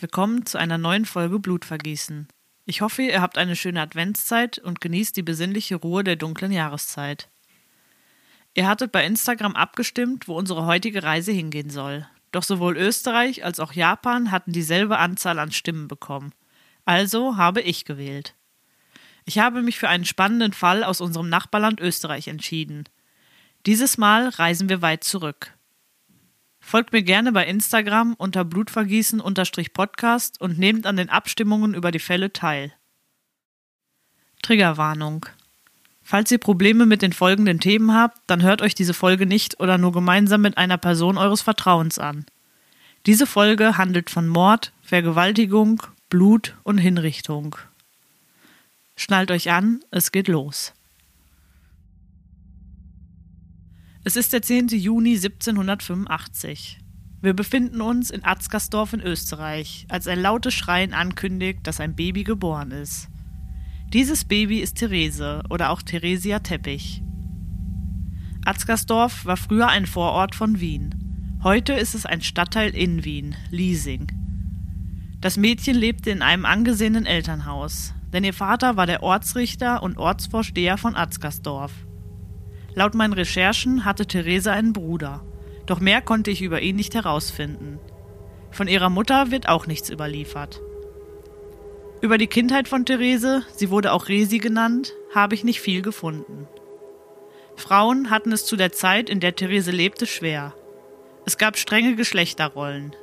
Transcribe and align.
herzlich 0.00 0.12
willkommen 0.16 0.46
zu 0.46 0.56
einer 0.56 0.78
neuen 0.78 1.04
Folge 1.04 1.38
Blutvergießen. 1.38 2.26
Ich 2.64 2.80
hoffe, 2.80 3.02
ihr 3.02 3.20
habt 3.20 3.36
eine 3.36 3.54
schöne 3.54 3.82
Adventszeit 3.82 4.56
und 4.56 4.80
genießt 4.80 5.14
die 5.14 5.22
besinnliche 5.22 5.76
Ruhe 5.76 6.02
der 6.02 6.16
dunklen 6.16 6.52
Jahreszeit. 6.52 7.28
Ihr 8.54 8.66
hattet 8.66 8.92
bei 8.92 9.04
Instagram 9.04 9.54
abgestimmt, 9.54 10.26
wo 10.26 10.38
unsere 10.38 10.64
heutige 10.64 11.02
Reise 11.02 11.32
hingehen 11.32 11.68
soll. 11.68 12.08
Doch 12.32 12.44
sowohl 12.44 12.78
Österreich 12.78 13.44
als 13.44 13.60
auch 13.60 13.74
Japan 13.74 14.30
hatten 14.30 14.52
dieselbe 14.52 14.96
Anzahl 14.96 15.38
an 15.38 15.52
Stimmen 15.52 15.86
bekommen. 15.86 16.32
Also 16.86 17.36
habe 17.36 17.60
ich 17.60 17.84
gewählt. 17.84 18.34
Ich 19.26 19.38
habe 19.38 19.60
mich 19.60 19.78
für 19.78 19.90
einen 19.90 20.06
spannenden 20.06 20.54
Fall 20.54 20.82
aus 20.82 21.02
unserem 21.02 21.28
Nachbarland 21.28 21.78
Österreich 21.78 22.26
entschieden. 22.26 22.84
Dieses 23.66 23.98
Mal 23.98 24.30
reisen 24.30 24.70
wir 24.70 24.80
weit 24.80 25.04
zurück. 25.04 25.52
Folgt 26.70 26.92
mir 26.92 27.02
gerne 27.02 27.32
bei 27.32 27.44
Instagram 27.48 28.14
unter 28.14 28.44
Blutvergießen-Podcast 28.44 30.40
und 30.40 30.56
nehmt 30.56 30.86
an 30.86 30.94
den 30.94 31.08
Abstimmungen 31.08 31.74
über 31.74 31.90
die 31.90 31.98
Fälle 31.98 32.32
teil. 32.32 32.72
Triggerwarnung. 34.40 35.26
Falls 36.00 36.30
ihr 36.30 36.38
Probleme 36.38 36.86
mit 36.86 37.02
den 37.02 37.12
folgenden 37.12 37.58
Themen 37.58 37.92
habt, 37.92 38.18
dann 38.28 38.44
hört 38.44 38.62
euch 38.62 38.76
diese 38.76 38.94
Folge 38.94 39.26
nicht 39.26 39.58
oder 39.58 39.78
nur 39.78 39.90
gemeinsam 39.90 40.42
mit 40.42 40.58
einer 40.58 40.78
Person 40.78 41.18
eures 41.18 41.42
Vertrauens 41.42 41.98
an. 41.98 42.24
Diese 43.04 43.26
Folge 43.26 43.76
handelt 43.76 44.08
von 44.08 44.28
Mord, 44.28 44.72
Vergewaltigung, 44.80 45.82
Blut 46.08 46.54
und 46.62 46.78
Hinrichtung. 46.78 47.56
Schnallt 48.94 49.32
euch 49.32 49.50
an, 49.50 49.80
es 49.90 50.12
geht 50.12 50.28
los. 50.28 50.72
Es 54.02 54.16
ist 54.16 54.32
der 54.32 54.40
10. 54.40 54.68
Juni 54.68 55.16
1785. 55.16 56.78
Wir 57.20 57.34
befinden 57.34 57.82
uns 57.82 58.10
in 58.10 58.24
Atzgersdorf 58.24 58.94
in 58.94 59.02
Österreich, 59.02 59.84
als 59.90 60.08
ein 60.08 60.18
lautes 60.18 60.54
Schreien 60.54 60.94
ankündigt, 60.94 61.66
dass 61.66 61.80
ein 61.80 61.94
Baby 61.94 62.24
geboren 62.24 62.70
ist. 62.70 63.08
Dieses 63.92 64.24
Baby 64.24 64.60
ist 64.60 64.78
Therese 64.78 65.42
oder 65.50 65.68
auch 65.68 65.82
Theresia 65.82 66.38
Teppich. 66.38 67.02
Atzgersdorf 68.46 69.26
war 69.26 69.36
früher 69.36 69.68
ein 69.68 69.84
Vorort 69.84 70.34
von 70.34 70.60
Wien. 70.60 71.38
Heute 71.42 71.74
ist 71.74 71.94
es 71.94 72.06
ein 72.06 72.22
Stadtteil 72.22 72.70
in 72.70 73.04
Wien, 73.04 73.36
Liesing. 73.50 74.10
Das 75.20 75.36
Mädchen 75.36 75.76
lebte 75.76 76.08
in 76.10 76.22
einem 76.22 76.46
angesehenen 76.46 77.04
Elternhaus, 77.04 77.92
denn 78.14 78.24
ihr 78.24 78.32
Vater 78.32 78.78
war 78.78 78.86
der 78.86 79.02
Ortsrichter 79.02 79.82
und 79.82 79.98
Ortsvorsteher 79.98 80.78
von 80.78 80.96
Atzgersdorf. 80.96 81.72
Laut 82.74 82.94
meinen 82.94 83.12
Recherchen 83.12 83.84
hatte 83.84 84.06
Therese 84.06 84.52
einen 84.52 84.72
Bruder, 84.72 85.24
doch 85.66 85.80
mehr 85.80 86.00
konnte 86.00 86.30
ich 86.30 86.42
über 86.42 86.60
ihn 86.60 86.76
nicht 86.76 86.94
herausfinden. 86.94 87.78
Von 88.50 88.68
ihrer 88.68 88.90
Mutter 88.90 89.30
wird 89.30 89.48
auch 89.48 89.66
nichts 89.66 89.90
überliefert. 89.90 90.60
Über 92.00 92.16
die 92.16 92.26
Kindheit 92.26 92.66
von 92.66 92.86
Therese, 92.86 93.42
sie 93.54 93.70
wurde 93.70 93.92
auch 93.92 94.08
Resi 94.08 94.38
genannt, 94.38 94.94
habe 95.14 95.34
ich 95.34 95.44
nicht 95.44 95.60
viel 95.60 95.82
gefunden. 95.82 96.48
Frauen 97.56 98.10
hatten 98.10 98.32
es 98.32 98.46
zu 98.46 98.56
der 98.56 98.72
Zeit, 98.72 99.10
in 99.10 99.20
der 99.20 99.36
Therese 99.36 99.70
lebte, 99.70 100.06
schwer. 100.06 100.54
Es 101.26 101.36
gab 101.36 101.58
strenge 101.58 101.94
Geschlechterrollen. 101.96 102.96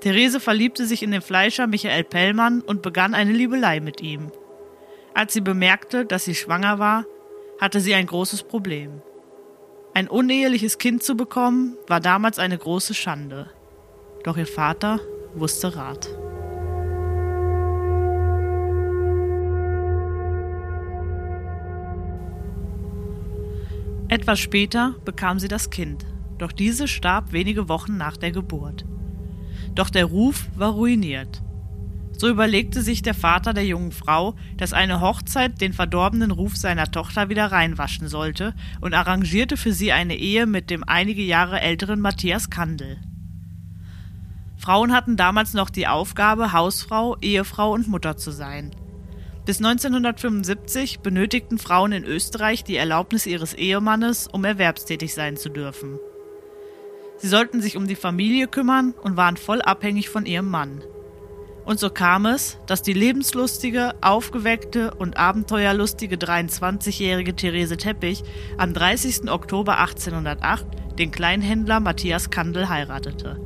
Therese 0.00 0.40
verliebte 0.40 0.86
sich 0.86 1.02
in 1.02 1.10
den 1.10 1.22
Fleischer 1.22 1.66
Michael 1.66 2.04
Pellmann 2.04 2.62
und 2.62 2.82
begann 2.82 3.14
eine 3.14 3.32
Liebelei 3.32 3.80
mit 3.80 4.00
ihm. 4.00 4.32
Als 5.14 5.32
sie 5.32 5.40
bemerkte, 5.40 6.06
dass 6.06 6.24
sie 6.24 6.34
schwanger 6.34 6.78
war, 6.78 7.04
hatte 7.60 7.80
sie 7.80 7.94
ein 7.94 8.06
großes 8.06 8.42
Problem. 8.42 9.02
Ein 9.94 10.08
uneheliches 10.08 10.78
Kind 10.78 11.02
zu 11.02 11.16
bekommen, 11.16 11.76
war 11.86 12.00
damals 12.00 12.38
eine 12.38 12.58
große 12.58 12.94
Schande. 12.94 13.50
Doch 14.24 14.36
ihr 14.36 14.46
Vater 14.46 15.00
wusste 15.34 15.74
Rat. 15.74 16.08
Etwas 24.08 24.38
später 24.38 24.94
bekam 25.04 25.38
sie 25.38 25.48
das 25.48 25.70
Kind, 25.70 26.06
doch 26.38 26.52
diese 26.52 26.86
starb 26.86 27.32
wenige 27.32 27.68
Wochen 27.68 27.96
nach 27.96 28.16
der 28.16 28.30
Geburt. 28.30 28.84
Doch 29.74 29.90
der 29.90 30.04
Ruf 30.04 30.46
war 30.56 30.70
ruiniert. 30.70 31.42
So 32.18 32.28
überlegte 32.28 32.80
sich 32.80 33.02
der 33.02 33.12
Vater 33.12 33.52
der 33.52 33.66
jungen 33.66 33.92
Frau, 33.92 34.36
dass 34.56 34.72
eine 34.72 35.02
Hochzeit 35.02 35.60
den 35.60 35.74
verdorbenen 35.74 36.30
Ruf 36.30 36.56
seiner 36.56 36.90
Tochter 36.90 37.28
wieder 37.28 37.52
reinwaschen 37.52 38.08
sollte 38.08 38.54
und 38.80 38.94
arrangierte 38.94 39.58
für 39.58 39.72
sie 39.72 39.92
eine 39.92 40.16
Ehe 40.16 40.46
mit 40.46 40.70
dem 40.70 40.82
einige 40.86 41.22
Jahre 41.22 41.60
älteren 41.60 42.00
Matthias 42.00 42.48
Kandel. 42.48 42.98
Frauen 44.56 44.92
hatten 44.92 45.18
damals 45.18 45.52
noch 45.52 45.68
die 45.68 45.86
Aufgabe, 45.86 46.52
Hausfrau, 46.52 47.18
Ehefrau 47.20 47.72
und 47.72 47.86
Mutter 47.86 48.16
zu 48.16 48.30
sein. 48.30 48.70
Bis 49.44 49.58
1975 49.58 51.00
benötigten 51.00 51.58
Frauen 51.58 51.92
in 51.92 52.04
Österreich 52.04 52.64
die 52.64 52.76
Erlaubnis 52.76 53.26
ihres 53.26 53.52
Ehemannes, 53.52 54.26
um 54.26 54.44
erwerbstätig 54.44 55.12
sein 55.12 55.36
zu 55.36 55.50
dürfen. 55.50 55.98
Sie 57.18 57.28
sollten 57.28 57.60
sich 57.60 57.76
um 57.76 57.86
die 57.86 57.94
Familie 57.94 58.48
kümmern 58.48 58.94
und 59.02 59.16
waren 59.16 59.36
voll 59.36 59.60
abhängig 59.60 60.08
von 60.08 60.26
ihrem 60.26 60.48
Mann. 60.48 60.82
Und 61.66 61.80
so 61.80 61.90
kam 61.90 62.26
es, 62.26 62.58
dass 62.66 62.82
die 62.82 62.92
lebenslustige, 62.92 63.94
aufgeweckte 64.00 64.94
und 64.94 65.16
abenteuerlustige 65.16 66.14
23-jährige 66.14 67.34
Therese 67.34 67.76
Teppich 67.76 68.22
am 68.56 68.72
30. 68.72 69.28
Oktober 69.28 69.78
1808 69.78 70.64
den 70.96 71.10
Kleinhändler 71.10 71.80
Matthias 71.80 72.30
Kandel 72.30 72.68
heiratete. 72.68 73.40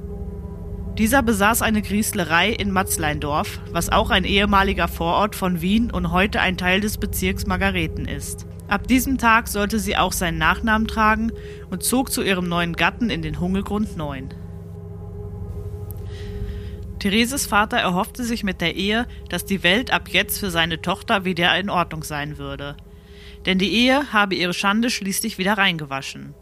Dieser 0.98 1.22
besaß 1.22 1.62
eine 1.62 1.80
Grieslerei 1.80 2.50
in 2.50 2.72
Matzleindorf, 2.72 3.59
was 3.72 3.88
auch 3.88 4.10
ein 4.10 4.25
ehemaliger 4.25 4.86
Vorort 4.86 5.34
von 5.34 5.62
Wien 5.62 5.91
und 5.91 6.12
heute 6.12 6.41
ein 6.41 6.59
Teil 6.59 6.82
des 6.82 6.98
Bezirks 6.98 7.47
Margareten 7.47 8.06
ist. 8.06 8.47
Ab 8.69 8.86
diesem 8.86 9.16
Tag 9.16 9.48
sollte 9.48 9.78
sie 9.78 9.97
auch 9.97 10.12
seinen 10.12 10.36
Nachnamen 10.36 10.86
tragen 10.86 11.32
und 11.70 11.82
zog 11.82 12.12
zu 12.12 12.22
ihrem 12.22 12.50
neuen 12.50 12.76
Gatten 12.76 13.09
in 13.09 13.22
den 13.22 13.41
Hungelgrund 13.41 13.97
9. 13.97 14.28
Thereses 17.00 17.47
Vater 17.47 17.78
erhoffte 17.78 18.25
sich 18.25 18.44
mit 18.44 18.61
der 18.61 18.77
Ehe, 18.77 19.09
dass 19.31 19.47
die 19.47 19.62
Welt 19.62 19.91
ab 19.91 20.09
jetzt 20.11 20.38
für 20.38 20.50
seine 20.50 20.83
Tochter 20.83 21.25
wieder 21.25 21.59
in 21.59 21.71
Ordnung 21.71 22.05
sein 22.05 22.38
würde. 22.38 22.77
Denn 23.47 23.59
die 23.59 23.72
Ehe 23.72 24.12
habe 24.12 24.34
ihre 24.34 24.53
Schande 24.53 24.91
schließlich 24.91 25.39
wieder 25.39 25.56
reingewaschen. 25.56 26.34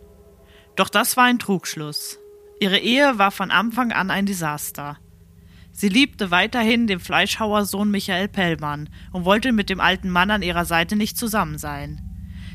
Doch 0.75 0.89
das 0.89 1.17
war 1.17 1.25
ein 1.25 1.39
Trugschluss. 1.39 2.19
Ihre 2.61 2.79
Ehe 2.79 3.19
war 3.19 3.31
von 3.31 3.53
Anfang 3.53 3.93
an 3.93 4.11
ein 4.11 4.27
Desaster. 4.27 4.99
Sie 5.71 5.89
liebte 5.89 6.33
weiterhin 6.33 6.89
den 6.89 6.99
Fleischhauersohn 6.99 7.89
Michael 7.89 8.27
Pellmann 8.27 8.89
und 9.13 9.25
wollte 9.25 9.53
mit 9.53 9.71
dem 9.71 9.79
alten 9.79 10.11
Mann 10.11 10.31
an 10.33 10.43
ihrer 10.43 10.65
Seite 10.65 10.97
nicht 10.97 11.17
zusammen 11.17 11.57
sein. 11.57 12.01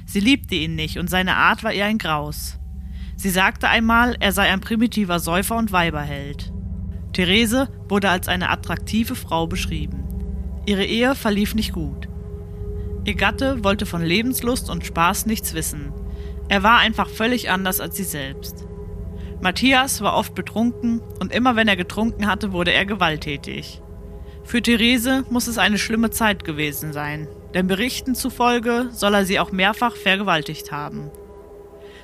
Sie 0.06 0.20
liebte 0.20 0.56
ihn 0.56 0.76
nicht 0.76 1.00
und 1.00 1.10
seine 1.10 1.38
Art 1.38 1.64
war 1.64 1.72
ihr 1.72 1.86
ein 1.86 2.00
Graus. 2.00 2.60
Sie 3.16 3.30
sagte 3.30 3.70
einmal, 3.70 4.18
er 4.20 4.34
sei 4.34 4.52
ein 4.52 4.60
primitiver 4.60 5.22
Säufer 5.22 5.56
und 5.56 5.72
Weiberheld. 5.72 6.53
Therese 7.14 7.70
wurde 7.88 8.10
als 8.10 8.28
eine 8.28 8.50
attraktive 8.50 9.16
Frau 9.16 9.48
beschrieben. 9.48 10.04
Ihre 10.66 10.84
Ehe 10.84 11.16
verlief 11.16 11.56
nicht 11.56 11.74
gut. 11.74 12.08
Ihr 13.06 13.16
Gatte 13.16 13.64
wollte 13.64 13.86
von 13.86 14.02
Lebenslust 14.02 14.70
und 14.70 14.86
Spaß 14.86 15.26
nichts 15.26 15.54
wissen. 15.54 15.94
Er 16.50 16.64
war 16.64 16.80
einfach 16.80 17.10
völlig 17.10 17.50
anders 17.50 17.80
als 17.80 17.96
sie 17.96 18.04
selbst. 18.04 18.66
Matthias 19.42 20.02
war 20.02 20.16
oft 20.16 20.36
betrunken 20.36 21.02
und 21.20 21.34
immer 21.34 21.56
wenn 21.56 21.68
er 21.68 21.76
getrunken 21.76 22.28
hatte, 22.28 22.54
wurde 22.54 22.72
er 22.72 22.86
gewalttätig. 22.86 23.82
Für 24.46 24.62
Therese 24.62 25.26
muss 25.30 25.48
es 25.48 25.58
eine 25.58 25.78
schlimme 25.78 26.12
Zeit 26.12 26.44
gewesen 26.44 26.94
sein, 26.94 27.28
denn 27.54 27.68
Berichten 27.68 28.16
zufolge 28.16 28.90
soll 28.92 29.14
er 29.14 29.26
sie 29.26 29.40
auch 29.40 29.52
mehrfach 29.52 29.96
vergewaltigt 29.96 30.72
haben. 30.72 31.12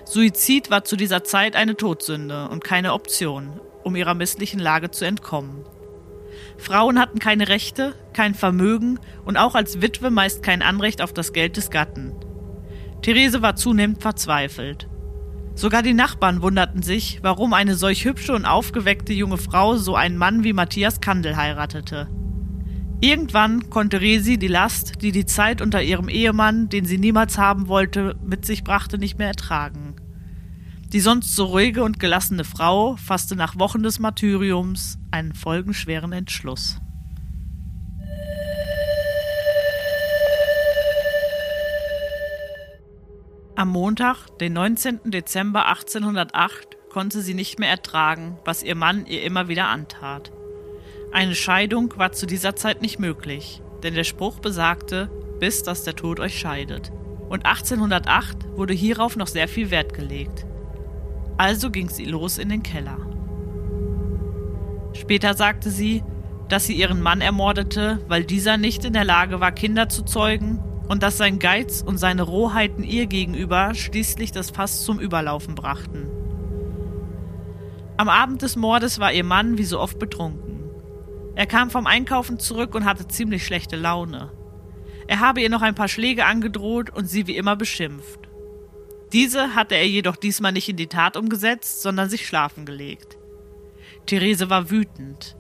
Suizid 0.06 0.70
war 0.70 0.84
zu 0.84 0.96
dieser 0.96 1.24
Zeit 1.24 1.56
eine 1.56 1.76
Todsünde 1.76 2.50
und 2.50 2.64
keine 2.64 2.94
Option, 2.94 3.62
um 3.90 3.96
ihrer 3.96 4.14
misslichen 4.14 4.60
Lage 4.60 4.92
zu 4.92 5.04
entkommen. 5.04 5.66
Frauen 6.58 7.00
hatten 7.00 7.18
keine 7.18 7.48
Rechte, 7.50 7.96
kein 8.14 8.36
Vermögen 8.36 9.00
und 9.26 9.36
auch 9.36 9.56
als 9.56 9.82
Witwe 9.82 10.12
meist 10.12 10.44
kein 10.44 10.62
Anrecht 10.62 11.02
auf 11.02 11.12
das 11.12 11.34
Geld 11.34 11.58
des 11.58 11.72
Gatten. 11.72 12.14
Therese 13.02 13.42
war 13.42 13.56
zunehmend 13.56 14.02
verzweifelt. 14.02 14.88
Sogar 15.56 15.82
die 15.82 15.96
Nachbarn 15.96 16.44
wunderten 16.44 16.84
sich, 16.84 17.20
warum 17.24 17.54
eine 17.54 17.74
solch 17.76 18.06
hübsche 18.06 18.34
und 18.34 18.46
aufgeweckte 18.46 19.12
junge 19.12 19.38
Frau 19.38 19.76
so 19.76 19.96
einen 19.96 20.18
Mann 20.18 20.44
wie 20.44 20.54
Matthias 20.54 21.02
Kandel 21.02 21.36
heiratete. 21.36 22.08
Irgendwann 23.02 23.72
konnte 23.72 24.02
Resi 24.02 24.38
die 24.38 24.48
Last, 24.48 25.02
die 25.02 25.12
die 25.12 25.26
Zeit 25.26 25.62
unter 25.62 25.82
ihrem 25.82 26.10
Ehemann, 26.10 26.70
den 26.70 26.86
sie 26.86 27.00
niemals 27.00 27.40
haben 27.40 27.68
wollte, 27.68 28.16
mit 28.24 28.46
sich 28.46 28.64
brachte, 28.64 29.00
nicht 29.00 29.18
mehr 29.18 29.30
ertragen. 29.30 29.89
Die 30.92 31.02
sonst 31.02 31.36
so 31.36 31.46
ruhige 31.46 31.84
und 31.84 32.00
gelassene 32.00 32.44
Frau 32.44 32.96
fasste 32.96 33.36
nach 33.36 33.60
Wochen 33.60 33.84
des 33.84 34.00
Martyriums 34.00 34.98
einen 35.12 35.36
folgenschweren 35.36 36.12
Entschluss. 36.14 36.80
Am 43.56 43.70
Montag, 43.70 44.26
den 44.40 44.54
19. 44.54 45.12
Dezember 45.12 45.68
1808, 45.68 46.78
konnte 46.90 47.22
sie 47.22 47.36
nicht 47.36 47.60
mehr 47.60 47.70
ertragen, 47.70 48.40
was 48.44 48.64
ihr 48.64 48.74
Mann 48.74 49.06
ihr 49.06 49.22
immer 49.22 49.48
wieder 49.48 49.68
antat. 49.68 50.32
Eine 51.12 51.36
Scheidung 51.36 51.94
war 51.98 52.14
zu 52.14 52.26
dieser 52.26 52.56
Zeit 52.56 52.82
nicht 52.82 52.98
möglich, 52.98 53.62
denn 53.84 53.94
der 53.94 54.06
Spruch 54.06 54.40
besagte, 54.40 55.12
bis 55.40 55.62
dass 55.62 55.84
der 55.84 55.96
Tod 55.96 56.20
euch 56.20 56.40
scheidet. 56.40 56.92
Und 57.30 57.46
1808 57.46 58.48
wurde 58.56 58.74
hierauf 58.74 59.16
noch 59.18 59.28
sehr 59.28 59.48
viel 59.48 59.70
Wert 59.70 59.94
gelegt. 59.94 60.48
Also 61.40 61.72
ging 61.72 61.88
sie 61.88 62.04
los 62.04 62.38
in 62.38 62.50
den 62.50 62.64
Keller. 62.64 62.98
Später 64.92 65.36
sagte 65.36 65.70
sie, 65.70 66.04
dass 66.50 66.66
sie 66.66 66.74
ihren 66.74 67.02
Mann 67.02 67.22
ermordete, 67.22 68.04
weil 68.10 68.26
dieser 68.26 68.58
nicht 68.58 68.84
in 68.84 68.92
der 68.92 69.06
Lage 69.06 69.40
war, 69.40 69.54
Kinder 69.54 69.88
zu 69.88 70.04
zeugen 70.04 70.60
und 70.90 71.02
dass 71.02 71.18
sein 71.18 71.40
Geiz 71.40 71.82
und 71.82 71.98
seine 71.98 72.24
Rohheiten 72.24 72.84
ihr 72.84 73.06
gegenüber 73.06 73.74
schließlich 73.74 74.34
das 74.34 74.50
Fass 74.50 74.84
zum 74.84 75.00
Überlaufen 75.00 75.56
brachten. 75.56 76.10
Am 77.96 78.10
Abend 78.10 78.42
des 78.42 78.58
Mordes 78.58 79.00
war 79.00 79.14
ihr 79.14 79.24
Mann 79.24 79.58
wie 79.58 79.64
so 79.64 79.80
oft 79.80 79.98
betrunken. 79.98 80.66
Er 81.36 81.46
kam 81.46 81.70
vom 81.70 81.88
Einkaufen 81.88 82.38
zurück 82.38 82.76
und 82.76 82.84
hatte 82.84 83.08
ziemlich 83.08 83.46
schlechte 83.46 83.78
Laune. 83.78 84.34
Er 85.08 85.22
habe 85.22 85.40
ihr 85.40 85.50
noch 85.50 85.62
ein 85.62 85.76
paar 85.76 85.88
Schläge 85.88 86.26
angedroht 86.26 86.90
und 86.90 87.06
sie 87.06 87.28
wie 87.28 87.38
immer 87.38 87.56
beschimpft. 87.56 88.29
Diese 89.12 89.56
hatte 89.56 89.76
er 89.76 89.88
jedoch 89.88 90.16
diesmal 90.16 90.52
nicht 90.52 90.70
in 90.70 90.78
die 90.78 90.88
Tat 90.88 91.18
umgesetzt, 91.18 91.82
sondern 91.82 92.10
sich 92.10 92.28
schlafen 92.28 92.66
gelegt. 92.66 93.18
Therese 94.06 94.50
war 94.50 94.70
wütend. 94.70 95.36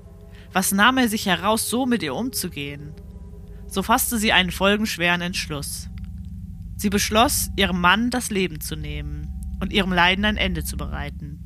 Was 0.52 0.72
nahm 0.72 0.98
er 0.98 1.08
sich 1.08 1.28
heraus, 1.28 1.70
so 1.70 1.86
mit 1.86 2.02
ihr 2.02 2.16
umzugehen? 2.16 2.94
So 3.68 3.84
fasste 3.84 4.18
sie 4.18 4.34
einen 4.34 4.52
folgenschweren 4.52 5.22
Entschluss. 5.22 5.90
Sie 6.76 6.90
beschloss, 6.90 7.52
ihrem 7.56 7.80
Mann 7.80 8.10
das 8.10 8.32
Leben 8.32 8.60
zu 8.62 8.76
nehmen 8.76 9.28
und 9.60 9.72
ihrem 9.72 9.92
Leiden 9.92 10.26
ein 10.26 10.38
Ende 10.38 10.64
zu 10.64 10.78
bereiten. 10.78 11.40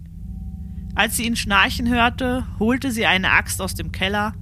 Als 0.95 1.17
sie 1.17 1.25
ihn 1.25 1.35
schnarchen 1.35 1.89
hörte, 1.89 2.45
holte 2.59 2.91
sie 2.91 3.05
eine 3.05 3.31
Axt 3.31 3.61
aus 3.61 3.73
dem 3.73 3.91
Keller 3.91 4.33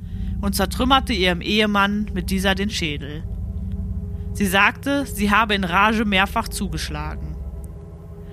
und 0.42 0.56
zertrümmerte 0.56 1.14
ihrem 1.14 1.42
Ehemann 1.42 2.12
mit 2.14 2.30
dieser 2.30 2.56
den 2.56 2.70
Schädel. 2.70 3.24
Sie 4.34 4.46
sagte, 4.46 5.06
sie 5.06 5.32
habe 5.32 5.56
in 5.56 5.64
Rage 5.64 6.06
mehrfach 6.06 6.48
zugeschlagen. 6.48 7.31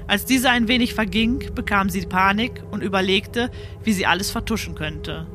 Als 0.09 0.25
diese 0.25 0.49
ein 0.49 0.69
wenig 0.69 0.95
verging, 0.95 1.55
bekam 1.55 1.91
sie 1.91 2.07
Panik 2.07 2.63
und 2.71 2.83
überlegte, 2.83 3.51
wie 3.85 3.93
sie 3.93 4.07
alles 4.07 4.31
vertuschen 4.31 4.75
könnte. 4.75 5.27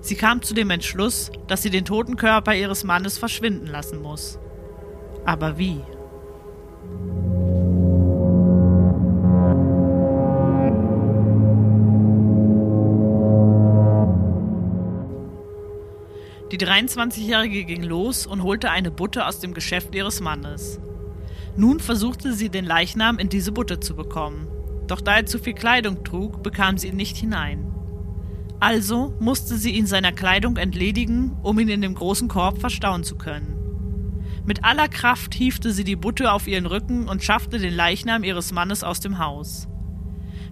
Sie 0.00 0.16
kam 0.16 0.42
zu 0.42 0.52
dem 0.52 0.70
Entschluss, 0.70 1.30
dass 1.46 1.62
sie 1.62 1.70
den 1.70 1.84
toten 1.84 2.16
Körper 2.16 2.56
ihres 2.56 2.82
Mannes 2.82 3.18
verschwinden 3.18 3.68
lassen 3.68 4.02
muss. 4.02 4.40
Aber 5.24 5.58
wie? 5.58 5.80
Die 16.50 16.58
23-Jährige 16.58 17.64
ging 17.64 17.84
los 17.84 18.26
und 18.26 18.42
holte 18.42 18.72
eine 18.72 18.90
Butte 18.90 19.24
aus 19.26 19.38
dem 19.38 19.54
Geschäft 19.54 19.94
ihres 19.94 20.20
Mannes. 20.20 20.80
Nun 21.56 21.78
versuchte 21.78 22.32
sie 22.32 22.48
den 22.48 22.64
Leichnam 22.64 23.18
in 23.18 23.28
diese 23.28 23.52
Butte 23.52 23.78
zu 23.78 23.94
bekommen, 23.94 24.48
doch 24.88 25.00
da 25.00 25.16
er 25.16 25.26
zu 25.26 25.38
viel 25.38 25.54
Kleidung 25.54 26.02
trug, 26.02 26.42
bekam 26.42 26.78
sie 26.78 26.88
ihn 26.88 26.96
nicht 26.96 27.16
hinein. 27.16 27.72
Also 28.60 29.14
musste 29.20 29.56
sie 29.56 29.70
ihn 29.72 29.86
seiner 29.86 30.12
Kleidung 30.12 30.56
entledigen, 30.56 31.36
um 31.42 31.58
ihn 31.58 31.68
in 31.68 31.82
dem 31.82 31.94
großen 31.94 32.28
Korb 32.28 32.58
verstauen 32.58 33.04
zu 33.04 33.16
können. 33.16 33.54
Mit 34.46 34.64
aller 34.64 34.88
Kraft 34.88 35.34
hiefte 35.34 35.72
sie 35.72 35.84
die 35.84 35.96
Butte 35.96 36.32
auf 36.32 36.46
ihren 36.46 36.66
Rücken 36.66 37.08
und 37.08 37.22
schaffte 37.22 37.58
den 37.58 37.72
Leichnam 37.72 38.24
ihres 38.24 38.52
Mannes 38.52 38.82
aus 38.82 39.00
dem 39.00 39.18
Haus. 39.18 39.68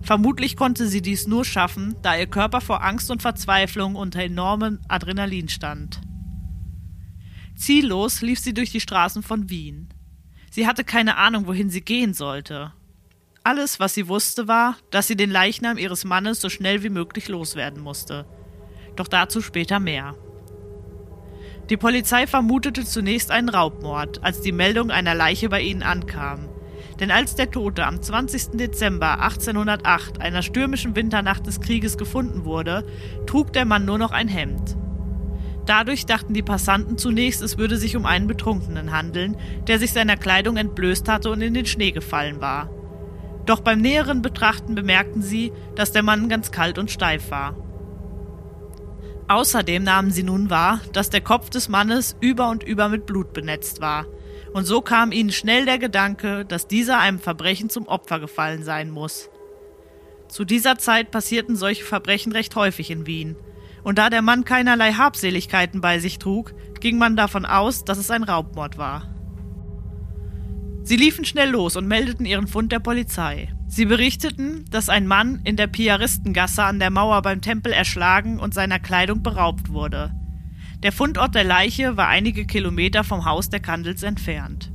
Vermutlich 0.02 0.56
konnte 0.56 0.87
sie 0.88 1.02
dies 1.02 1.26
nur 1.26 1.44
schaffen, 1.44 1.94
da 2.02 2.16
ihr 2.16 2.26
Körper 2.26 2.60
vor 2.60 2.82
Angst 2.82 3.10
und 3.10 3.22
Verzweiflung 3.22 3.94
unter 3.94 4.22
enormem 4.22 4.81
Adrenalin 4.88 5.48
stand. 5.48 6.00
Ziellos 7.55 8.22
lief 8.22 8.40
sie 8.40 8.55
durch 8.55 8.70
die 8.70 8.81
Straßen 8.81 9.22
von 9.22 9.50
Wien. 9.50 9.88
Sie 10.52 10.66
hatte 10.66 10.84
keine 10.84 11.16
Ahnung, 11.16 11.46
wohin 11.46 11.70
sie 11.70 11.81
gehen 11.81 12.12
sollte. 12.12 12.75
Alles, 13.43 13.81
was 13.81 13.94
sie 13.94 14.06
wusste, 14.06 14.49
war, 14.49 14.76
dass 14.90 15.06
sie 15.06 15.16
den 15.16 15.31
Leichnam 15.31 15.78
ihres 15.78 16.04
Mannes 16.04 16.43
so 16.43 16.50
schnell 16.50 16.82
wie 16.82 16.90
möglich 16.90 17.28
loswerden 17.28 17.82
musste. 17.82 18.26
Doch 18.94 19.08
dazu 19.08 19.40
später 19.40 19.81
mehr. 19.81 20.14
Die 21.70 21.78
Polizei 21.78 22.26
vermutete 22.26 22.84
zunächst 22.84 23.31
einen 23.31 23.49
Raubmord, 23.49 24.22
als 24.22 24.43
die 24.43 24.52
Meldung 24.52 24.90
einer 24.90 25.14
Leiche 25.14 25.49
bei 25.49 25.62
ihnen 25.62 25.82
ankam. 25.82 26.50
Denn 27.00 27.10
als 27.10 27.34
der 27.34 27.50
Tote 27.50 27.87
am 27.87 28.02
20. 28.02 28.58
Dezember 28.58 29.22
1808, 29.22 30.20
einer 30.20 30.43
stürmischen 30.43 30.94
Winternacht 30.94 31.46
des 31.46 31.62
Krieges, 31.62 31.96
gefunden 31.96 32.44
wurde, 32.44 32.87
trug 33.25 33.55
der 33.55 33.64
Mann 33.64 33.87
nur 33.87 33.96
noch 33.96 34.10
ein 34.10 34.28
Hemd. 34.28 34.76
Dadurch 35.67 36.06
dachten 36.06 36.35
die 36.35 36.43
Passanten 36.43 36.99
zunächst, 36.99 37.41
es 37.41 37.56
würde 37.56 37.76
sich 37.76 37.97
um 37.97 38.05
einen 38.05 38.26
Betrunkenen 38.26 38.93
handeln, 38.93 39.37
der 39.69 39.79
sich 39.79 39.93
seiner 39.93 40.17
Kleidung 40.17 40.56
entblößt 40.56 41.09
hatte 41.09 41.31
und 41.31 41.41
in 41.41 41.55
den 41.55 41.67
Schnee 41.67 41.93
gefallen 41.93 42.41
war. 42.41 42.69
Doch 43.47 43.61
beim 43.61 43.81
näheren 43.81 44.23
Betrachten 44.23 44.75
bemerkten 44.75 45.23
sie, 45.23 45.53
dass 45.75 45.93
der 45.93 46.03
Mann 46.03 46.29
ganz 46.29 46.50
kalt 46.50 46.79
und 46.79 46.91
steif 46.91 47.31
war. 47.31 47.56
Außerdem 49.29 49.82
nahmen 49.82 50.11
sie 50.11 50.25
nun 50.25 50.50
wahr, 50.50 50.81
dass 50.93 51.11
der 51.11 51.20
Kopf 51.20 51.49
des 51.49 51.69
Mannes 51.69 52.17
über 52.20 52.50
und 52.50 52.65
über 52.65 52.88
mit 52.88 53.06
Blut 53.06 53.32
benetzt 53.32 53.81
war, 53.81 54.06
und 54.53 54.67
so 54.67 54.82
kam 54.82 55.12
ihnen 55.12 55.32
schnell 55.32 55.65
der 55.65 55.79
Gedanke, 55.79 56.44
dass 56.44 56.67
dieser 56.67 56.99
einem 56.99 57.19
Verbrechen 57.19 57.70
zum 57.70 57.88
Opfer 57.88 58.20
gefallen 58.20 58.65
sein 58.65 58.91
muss. 58.91 59.31
Zu 60.29 60.44
dieser 60.44 60.76
Zeit 60.76 61.11
passierten 61.11 61.56
solche 61.56 61.84
Verbrechen 61.84 62.32
recht 62.32 62.55
häufig 62.56 62.91
in 62.91 63.06
Wien, 63.06 63.36
und 63.82 63.98
da 63.98 64.10
der 64.10 64.22
Mann 64.22 64.44
keinerlei 64.44 64.93
Habseligkeiten 64.93 65.81
bei 65.81 65.98
sich 65.98 66.19
trug, 66.19 66.55
ging 66.81 66.98
man 66.98 67.17
davon 67.17 67.44
aus, 67.44 67.84
dass 67.84 67.98
es 67.98 68.10
ein 68.10 68.22
Raubmord 68.22 68.79
war. 68.79 69.08
Sie 70.84 70.96
liefen 70.96 71.24
schnell 71.24 71.51
los 71.51 71.77
und 71.77 71.86
meldeten 71.86 72.27
ihren 72.27 72.48
Fund 72.48 72.72
der 72.72 72.81
Polizei. 72.81 73.48
Sie 73.69 73.84
berichteten, 73.84 74.65
dass 74.70 74.89
ein 74.89 75.06
Mann 75.06 75.41
in 75.44 75.56
der 75.56 75.69
Piaristengasse 75.69 76.65
an 76.65 76.79
der 76.79 76.91
Mauer 76.91 77.22
beim 77.22 77.41
Tempel 77.41 77.72
erschlagen 77.72 78.39
und 78.39 78.53
seiner 78.53 78.79
Kleidung 78.79 79.22
beraubt 79.22 79.70
wurde. 79.70 80.12
Der 80.82 80.91
Fundort 80.91 81.36
der 81.36 81.44
Leiche 81.44 81.96
war 81.96 82.08
einige 82.08 82.44
Kilometer 82.44 83.05
vom 83.05 83.24
Haus 83.24 83.48
der 83.48 83.60
Kandels 83.60 84.03
entfernt. 84.03 84.72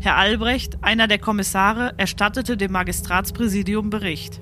Herr 0.00 0.16
Albrecht, 0.16 0.82
einer 0.82 1.06
der 1.06 1.18
Kommissare, 1.18 1.94
erstattete 1.96 2.56
dem 2.56 2.72
Magistratspräsidium 2.72 3.90
Bericht. 3.90 4.40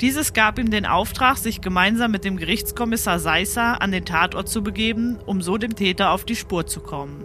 Dieses 0.00 0.32
gab 0.32 0.58
ihm 0.58 0.70
den 0.70 0.86
Auftrag, 0.86 1.36
sich 1.36 1.60
gemeinsam 1.60 2.10
mit 2.10 2.24
dem 2.24 2.38
Gerichtskommissar 2.38 3.18
Seisser 3.18 3.82
an 3.82 3.92
den 3.92 4.06
Tatort 4.06 4.48
zu 4.48 4.62
begeben, 4.62 5.18
um 5.26 5.42
so 5.42 5.58
dem 5.58 5.76
Täter 5.76 6.10
auf 6.12 6.24
die 6.24 6.36
Spur 6.36 6.66
zu 6.66 6.80
kommen. 6.80 7.22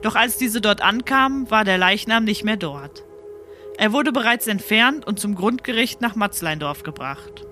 Doch 0.00 0.14
als 0.14 0.38
diese 0.38 0.62
dort 0.62 0.80
ankamen, 0.80 1.50
war 1.50 1.64
der 1.64 1.76
Leichnam 1.76 2.24
nicht 2.24 2.44
mehr 2.44 2.56
dort. 2.56 3.04
Er 3.76 3.92
wurde 3.92 4.10
bereits 4.10 4.46
entfernt 4.46 5.06
und 5.06 5.18
zum 5.18 5.34
Grundgericht 5.34 6.00
nach 6.00 6.16
Matzleindorf 6.16 6.82
gebracht. 6.82 7.44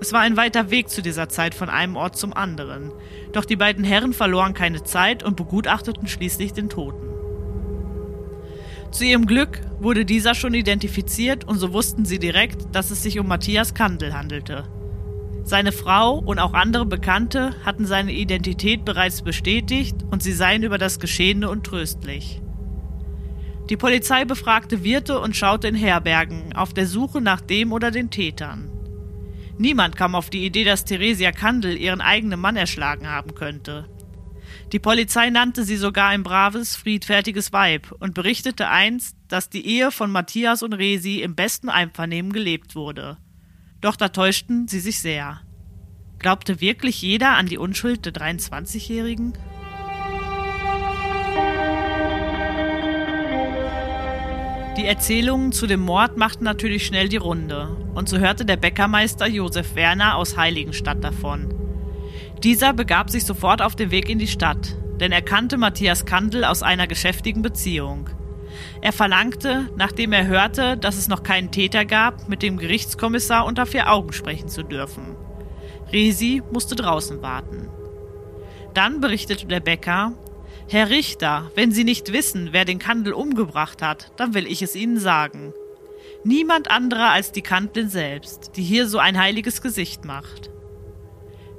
Es 0.00 0.14
war 0.14 0.20
ein 0.20 0.38
weiter 0.38 0.70
Weg 0.70 0.88
zu 0.88 1.02
dieser 1.02 1.28
Zeit 1.28 1.54
von 1.54 1.68
einem 1.68 1.96
Ort 1.96 2.16
zum 2.16 2.32
anderen, 2.32 2.90
doch 3.32 3.44
die 3.44 3.56
beiden 3.56 3.84
Herren 3.84 4.14
verloren 4.14 4.54
keine 4.54 4.82
Zeit 4.82 5.22
und 5.22 5.36
begutachteten 5.36 6.08
schließlich 6.08 6.54
den 6.54 6.70
Toten. 6.70 7.11
Zu 8.92 9.06
ihrem 9.06 9.26
Glück 9.26 9.62
wurde 9.80 10.04
dieser 10.04 10.34
schon 10.34 10.52
identifiziert 10.52 11.44
und 11.44 11.58
so 11.58 11.72
wussten 11.72 12.04
sie 12.04 12.18
direkt, 12.18 12.74
dass 12.74 12.90
es 12.90 13.02
sich 13.02 13.18
um 13.18 13.26
Matthias 13.26 13.72
Kandel 13.72 14.12
handelte. 14.12 14.64
Seine 15.44 15.72
Frau 15.72 16.18
und 16.18 16.38
auch 16.38 16.52
andere 16.52 16.84
Bekannte 16.84 17.54
hatten 17.64 17.86
seine 17.86 18.12
Identität 18.12 18.84
bereits 18.84 19.22
bestätigt 19.22 19.96
und 20.10 20.22
sie 20.22 20.32
seien 20.32 20.62
über 20.62 20.76
das 20.76 21.00
Geschehene 21.00 21.48
untröstlich. 21.48 22.42
Die 23.70 23.78
Polizei 23.78 24.26
befragte 24.26 24.84
Wirte 24.84 25.20
und 25.20 25.34
schaute 25.34 25.68
in 25.68 25.74
Herbergen 25.74 26.52
auf 26.54 26.74
der 26.74 26.86
Suche 26.86 27.22
nach 27.22 27.40
dem 27.40 27.72
oder 27.72 27.90
den 27.90 28.10
Tätern. 28.10 28.70
Niemand 29.56 29.96
kam 29.96 30.14
auf 30.14 30.28
die 30.28 30.44
Idee, 30.44 30.64
dass 30.64 30.84
Theresia 30.84 31.32
Kandel 31.32 31.78
ihren 31.78 32.02
eigenen 32.02 32.38
Mann 32.38 32.56
erschlagen 32.56 33.08
haben 33.08 33.34
könnte. 33.34 33.86
Die 34.72 34.78
Polizei 34.78 35.28
nannte 35.28 35.64
sie 35.64 35.76
sogar 35.76 36.08
ein 36.08 36.22
braves, 36.22 36.76
friedfertiges 36.76 37.52
Weib 37.52 37.92
und 38.00 38.14
berichtete 38.14 38.70
einst, 38.70 39.14
dass 39.28 39.50
die 39.50 39.66
Ehe 39.66 39.90
von 39.90 40.10
Matthias 40.10 40.62
und 40.62 40.72
Resi 40.72 41.20
im 41.20 41.34
besten 41.34 41.68
Einvernehmen 41.68 42.32
gelebt 42.32 42.74
wurde. 42.74 43.18
Doch 43.82 43.96
da 43.96 44.08
täuschten 44.08 44.68
sie 44.68 44.80
sich 44.80 45.00
sehr. 45.00 45.42
Glaubte 46.18 46.62
wirklich 46.62 47.02
jeder 47.02 47.32
an 47.32 47.46
die 47.46 47.58
Unschuld 47.58 48.06
der 48.06 48.14
23-Jährigen? 48.14 49.34
Die 54.78 54.86
Erzählungen 54.86 55.52
zu 55.52 55.66
dem 55.66 55.80
Mord 55.80 56.16
machten 56.16 56.44
natürlich 56.44 56.86
schnell 56.86 57.10
die 57.10 57.18
Runde, 57.18 57.76
und 57.94 58.08
so 58.08 58.16
hörte 58.16 58.46
der 58.46 58.56
Bäckermeister 58.56 59.26
Josef 59.26 59.74
Werner 59.74 60.16
aus 60.16 60.38
Heiligenstadt 60.38 61.04
davon. 61.04 61.61
Dieser 62.42 62.72
begab 62.72 63.08
sich 63.08 63.24
sofort 63.24 63.62
auf 63.62 63.76
den 63.76 63.92
Weg 63.92 64.08
in 64.08 64.18
die 64.18 64.26
Stadt, 64.26 64.76
denn 64.98 65.12
er 65.12 65.22
kannte 65.22 65.58
Matthias 65.58 66.04
Kandel 66.06 66.44
aus 66.44 66.64
einer 66.64 66.88
geschäftigen 66.88 67.40
Beziehung. 67.40 68.10
Er 68.80 68.92
verlangte, 68.92 69.70
nachdem 69.76 70.12
er 70.12 70.26
hörte, 70.26 70.76
dass 70.76 70.96
es 70.96 71.06
noch 71.06 71.22
keinen 71.22 71.52
Täter 71.52 71.84
gab, 71.84 72.28
mit 72.28 72.42
dem 72.42 72.58
Gerichtskommissar 72.58 73.46
unter 73.46 73.64
vier 73.64 73.92
Augen 73.92 74.12
sprechen 74.12 74.48
zu 74.48 74.64
dürfen. 74.64 75.16
Resi 75.92 76.42
musste 76.52 76.74
draußen 76.74 77.22
warten. 77.22 77.68
Dann 78.74 79.00
berichtete 79.00 79.46
der 79.46 79.60
Bäcker, 79.60 80.14
Herr 80.68 80.90
Richter, 80.90 81.50
wenn 81.54 81.70
Sie 81.70 81.84
nicht 81.84 82.12
wissen, 82.12 82.48
wer 82.52 82.64
den 82.64 82.78
Kandel 82.80 83.12
umgebracht 83.12 83.82
hat, 83.82 84.10
dann 84.16 84.34
will 84.34 84.46
ich 84.46 84.62
es 84.62 84.74
Ihnen 84.74 84.98
sagen. 84.98 85.52
Niemand 86.24 86.70
anderer 86.70 87.10
als 87.10 87.30
die 87.30 87.42
Kantlin 87.42 87.88
selbst, 87.88 88.52
die 88.56 88.62
hier 88.62 88.88
so 88.88 88.98
ein 88.98 89.18
heiliges 89.18 89.62
Gesicht 89.62 90.04
macht. 90.04 90.51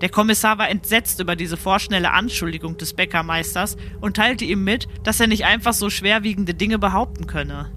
Der 0.03 0.09
Kommissar 0.09 0.57
war 0.57 0.69
entsetzt 0.69 1.21
über 1.21 1.37
diese 1.37 1.55
vorschnelle 1.55 2.11
Anschuldigung 2.11 2.75
des 2.75 2.93
Bäckermeisters 2.93 3.77
und 4.01 4.17
teilte 4.17 4.43
ihm 4.43 4.61
mit, 4.61 4.85
dass 5.05 5.21
er 5.21 5.27
nicht 5.27 5.45
einfach 5.45 5.71
so 5.71 5.89
schwerwiegende 5.89 6.53
Dinge 6.53 6.77
behaupten 6.77 7.25
könne. 7.25 7.71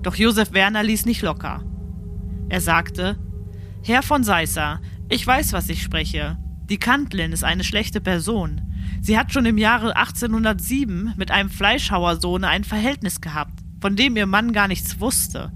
Doch 0.00 0.14
Josef 0.14 0.54
Werner 0.54 0.82
ließ 0.82 1.04
nicht 1.04 1.20
locker. 1.20 1.62
Er 2.48 2.62
sagte, 2.62 3.18
Herr 3.82 4.02
von 4.02 4.24
Seisser, 4.24 4.80
ich 5.10 5.26
weiß, 5.26 5.52
was 5.52 5.68
ich 5.68 5.82
spreche. 5.82 6.38
Die 6.70 6.78
Kantlin 6.78 7.32
ist 7.32 7.44
eine 7.44 7.62
schlechte 7.62 8.00
Person. 8.00 8.62
Sie 9.02 9.18
hat 9.18 9.30
schon 9.30 9.44
im 9.44 9.58
Jahre 9.58 9.96
1807 9.96 11.12
mit 11.18 11.30
einem 11.30 11.50
Fleischhauersohne 11.50 12.48
ein 12.48 12.64
Verhältnis 12.64 13.20
gehabt, 13.20 13.60
von 13.82 13.96
dem 13.96 14.16
ihr 14.16 14.24
Mann 14.24 14.54
gar 14.54 14.66
nichts 14.66 14.98
wusste. 14.98 15.52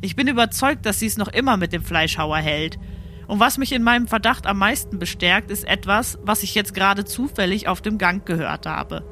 Ich 0.00 0.16
bin 0.16 0.26
überzeugt, 0.26 0.84
dass 0.84 0.98
sie 0.98 1.06
es 1.06 1.16
noch 1.16 1.28
immer 1.28 1.56
mit 1.56 1.72
dem 1.72 1.84
Fleischhauer 1.84 2.38
hält. 2.38 2.76
Und 3.28 3.40
was 3.40 3.58
mich 3.58 3.72
in 3.72 3.82
meinem 3.82 4.08
Verdacht 4.08 4.46
am 4.46 4.58
meisten 4.58 4.98
bestärkt, 4.98 5.50
ist 5.50 5.68
etwas, 5.68 6.18
was 6.22 6.42
ich 6.42 6.54
jetzt 6.54 6.74
gerade 6.74 7.04
zufällig 7.04 7.68
auf 7.68 7.82
dem 7.82 7.98
Gang 7.98 8.24
gehört 8.24 8.66
habe. 8.66 9.04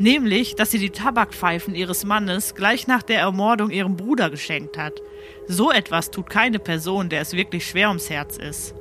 Nämlich, 0.00 0.56
dass 0.56 0.72
sie 0.72 0.80
die 0.80 0.90
Tabakpfeifen 0.90 1.76
ihres 1.76 2.04
Mannes 2.04 2.56
gleich 2.56 2.88
nach 2.88 3.04
der 3.04 3.20
Ermordung 3.20 3.70
ihrem 3.70 3.96
Bruder 3.96 4.30
geschenkt 4.30 4.76
hat. 4.76 5.00
So 5.46 5.70
etwas 5.70 6.10
tut 6.10 6.28
keine 6.28 6.58
Person, 6.58 7.08
der 7.08 7.20
es 7.20 7.34
wirklich 7.34 7.64
schwer 7.64 7.88
ums 7.88 8.10
Herz 8.10 8.36
ist. 8.36 8.74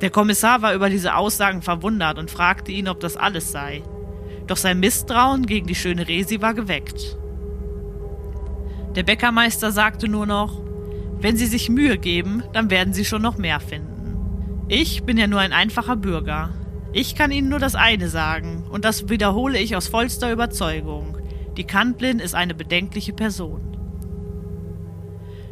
Der 0.00 0.10
Kommissar 0.10 0.62
war 0.62 0.72
über 0.72 0.88
diese 0.88 1.16
Aussagen 1.16 1.60
verwundert 1.60 2.18
und 2.18 2.30
fragte 2.30 2.70
ihn, 2.70 2.88
ob 2.88 3.00
das 3.00 3.16
alles 3.16 3.50
sei. 3.50 3.82
Doch 4.46 4.56
sein 4.56 4.78
Misstrauen 4.78 5.44
gegen 5.44 5.66
die 5.66 5.74
schöne 5.74 6.06
Resi 6.06 6.40
war 6.40 6.54
geweckt. 6.54 7.18
Der 8.94 9.02
Bäckermeister 9.02 9.72
sagte 9.72 10.08
nur 10.08 10.26
noch, 10.26 10.69
wenn 11.20 11.36
Sie 11.36 11.46
sich 11.46 11.68
Mühe 11.68 11.98
geben, 11.98 12.42
dann 12.52 12.70
werden 12.70 12.94
Sie 12.94 13.04
schon 13.04 13.22
noch 13.22 13.36
mehr 13.36 13.60
finden. 13.60 14.66
Ich 14.68 15.02
bin 15.02 15.18
ja 15.18 15.26
nur 15.26 15.40
ein 15.40 15.52
einfacher 15.52 15.96
Bürger. 15.96 16.50
Ich 16.92 17.14
kann 17.14 17.30
Ihnen 17.30 17.48
nur 17.48 17.58
das 17.58 17.74
eine 17.74 18.08
sagen, 18.08 18.64
und 18.70 18.84
das 18.84 19.08
wiederhole 19.08 19.58
ich 19.58 19.76
aus 19.76 19.88
vollster 19.88 20.32
Überzeugung. 20.32 21.18
Die 21.56 21.64
Kantlin 21.64 22.20
ist 22.20 22.34
eine 22.34 22.54
bedenkliche 22.54 23.12
Person. 23.12 23.76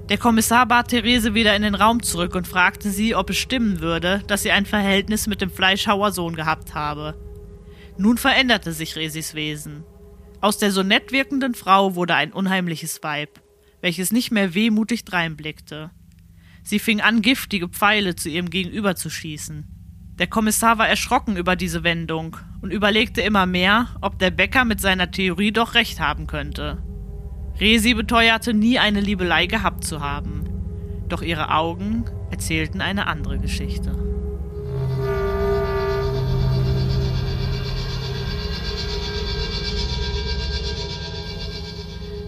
Der 0.09 0.17
Kommissar 0.17 0.65
bat 0.65 0.89
Therese 0.89 1.35
wieder 1.35 1.55
in 1.55 1.63
den 1.63 1.75
Raum 1.75 2.03
zurück 2.03 2.35
und 2.35 2.49
fragte 2.49 2.91
sie, 2.91 3.15
ob 3.15 3.29
es 3.29 3.37
stimmen 3.37 3.81
würde, 3.81 4.23
dass 4.27 4.43
sie 4.43 4.53
ein 4.53 4.65
Verhältnis 4.65 5.27
mit 5.27 5.43
dem 5.43 5.51
Fleischhauer 5.51 6.13
Sohn 6.13 6.35
gehabt 6.35 6.75
habe. 6.75 7.15
Nun 7.99 8.17
veränderte 8.17 8.73
sich 8.73 8.97
Resis 8.97 9.35
Wesen. 9.35 9.85
Aus 10.41 10.57
der 10.57 10.71
so 10.71 10.83
nett 10.83 11.13
wirkenden 11.13 11.55
Frau 11.55 11.95
wurde 11.95 12.15
ein 12.15 12.33
unheimliches 12.33 13.03
Weib, 13.03 13.41
welches 13.81 14.13
nicht 14.13 14.31
mehr 14.31 14.55
wehmutig 14.55 15.05
dreinblickte. 15.05 15.91
Sie 16.63 16.79
fing 16.79 17.01
an, 17.01 17.23
giftige 17.23 17.69
Pfeile 17.69 18.17
zu 18.17 18.29
ihrem 18.29 18.51
Gegenüber 18.51 18.97
zu 18.97 19.11
schießen. 19.11 19.67
Der 20.19 20.27
Kommissar 20.27 20.79
war 20.79 20.89
erschrocken 20.89 21.37
über 21.37 21.55
diese 21.55 21.85
Wendung 21.85 22.37
und 22.61 22.73
überlegte 22.73 23.21
immer 23.21 23.47
mehr, 23.47 23.89
ob 24.01 24.19
der 24.19 24.31
Bäcker 24.31 24.65
mit 24.65 24.81
seiner 24.81 25.11
Theorie 25.11 25.53
doch 25.53 25.75
recht 25.75 26.01
haben 26.01 26.27
könnte. 26.27 26.83
Resi 27.61 27.95
beteuerte 27.95 28.53
nie 28.53 28.79
eine 28.79 29.01
Liebelei 29.01 29.47
gehabt 29.47 29.85
zu 29.85 30.01
haben, 30.01 30.45
doch 31.09 31.23
ihre 31.23 31.55
Augen 31.55 32.05
erzählten 32.31 32.81
eine 32.81 33.07
andere 33.07 33.39
Geschichte. 33.39 34.18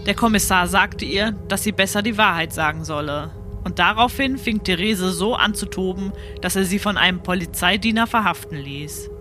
Der 0.05 0.15
Kommissar 0.15 0.67
sagte 0.67 1.05
ihr, 1.05 1.33
dass 1.47 1.63
sie 1.63 1.71
besser 1.71 2.01
die 2.01 2.17
Wahrheit 2.17 2.53
sagen 2.53 2.83
solle. 2.83 3.29
Und 3.63 3.77
daraufhin 3.77 4.39
fing 4.39 4.63
Therese 4.63 5.11
so 5.11 5.35
an 5.35 5.53
zu 5.53 5.67
toben, 5.67 6.11
dass 6.41 6.55
er 6.55 6.65
sie 6.65 6.79
von 6.79 6.97
einem 6.97 7.21
Polizeidiener 7.21 8.07
verhaften 8.07 8.57
ließ. 8.57 9.11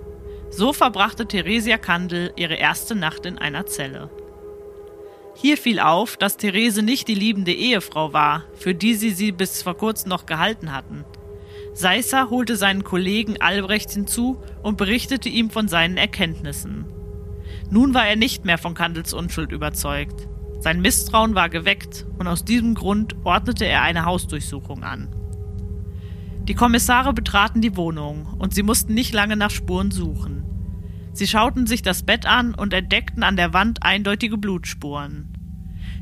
So 0.49 0.73
verbrachte 0.73 1.27
Theresia 1.27 1.77
Kandel 1.77 2.33
ihre 2.37 2.55
erste 2.55 2.95
Nacht 2.95 3.27
in 3.27 3.37
einer 3.37 3.67
Zelle. 3.67 4.09
Hier 5.37 5.59
fiel 5.59 5.81
auf, 5.81 6.17
dass 6.17 6.39
Therese 6.39 6.83
nicht 6.83 7.09
die 7.09 7.15
liebende 7.15 7.53
Ehefrau 7.53 8.15
war, 8.15 8.45
für 8.55 8.75
die 8.75 8.95
sie 8.95 9.11
sie 9.11 9.33
bis 9.33 9.63
vor 9.63 9.77
kurzem 9.77 10.09
noch 10.09 10.25
gehalten 10.25 10.73
hatten. 10.73 11.05
Seisser 11.75 12.31
holte 12.31 12.57
seinen 12.57 12.85
Kollegen 12.85 13.41
Albrecht 13.41 13.91
hinzu 13.91 14.39
und 14.63 14.77
berichtete 14.77 15.29
ihm 15.29 15.51
von 15.51 15.69
seinen 15.69 15.99
Erkenntnissen. 15.99 16.87
Nun 17.71 17.95
war 17.95 18.07
er 18.07 18.17
nicht 18.17 18.45
mehr 18.45 18.59
von 18.59 18.75
Kandels 18.75 19.13
Unschuld 19.13 19.53
überzeugt. 19.53 20.27
Sein 20.61 20.83
Misstrauen 20.83 21.35
war 21.35 21.49
geweckt 21.49 22.07
und 22.19 22.27
aus 22.27 22.45
diesem 22.45 22.75
Grund 22.75 23.17
ordnete 23.25 23.65
er 23.65 23.81
eine 23.83 24.05
Hausdurchsuchung 24.05 24.85
an. 24.85 25.09
Die 26.45 26.55
Kommissare 26.55 27.15
betraten 27.15 27.63
die 27.63 27.77
Wohnung 27.77 28.27
und 28.39 28.55
sie 28.55 28.63
mussten 28.63 28.93
nicht 28.93 29.15
lange 29.15 29.37
nach 29.37 29.51
Spuren 29.51 29.91
suchen. 29.91 30.45
Sie 31.13 31.27
schauten 31.27 31.67
sich 31.67 31.81
das 31.81 32.03
Bett 32.03 32.27
an 32.27 32.55
und 32.55 32.75
entdeckten 32.75 33.23
an 33.23 33.37
der 33.37 33.55
Wand 33.55 33.83
eindeutige 33.83 34.37
Blutspuren. 34.37 35.33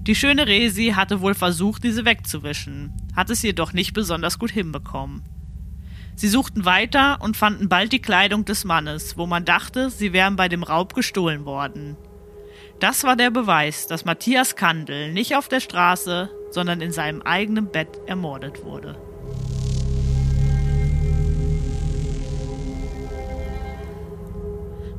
Die 0.02 0.16
schöne 0.16 0.46
Resi 0.46 0.92
hatte 0.96 1.20
wohl 1.20 1.34
versucht, 1.34 1.84
diese 1.84 2.04
wegzuwischen, 2.04 2.92
hat 3.14 3.30
es 3.30 3.42
jedoch 3.42 3.72
nicht 3.72 3.92
besonders 3.92 4.38
gut 4.38 4.50
hinbekommen. 4.50 5.22
Sie 6.16 6.28
suchten 6.28 6.64
weiter 6.64 7.18
und 7.20 7.36
fanden 7.36 7.68
bald 7.68 7.92
die 7.92 8.02
Kleidung 8.02 8.44
des 8.44 8.64
Mannes, 8.64 9.16
wo 9.16 9.26
man 9.26 9.44
dachte, 9.44 9.90
sie 9.90 10.12
wären 10.12 10.34
bei 10.34 10.48
dem 10.48 10.64
Raub 10.64 10.94
gestohlen 10.94 11.44
worden. 11.44 11.96
Das 12.80 13.02
war 13.02 13.16
der 13.16 13.30
Beweis, 13.30 13.88
dass 13.88 14.04
Matthias 14.04 14.54
Kandel 14.54 15.12
nicht 15.12 15.34
auf 15.34 15.48
der 15.48 15.58
Straße, 15.58 16.30
sondern 16.50 16.80
in 16.80 16.92
seinem 16.92 17.22
eigenen 17.22 17.66
Bett 17.66 17.88
ermordet 18.06 18.64
wurde. 18.64 18.96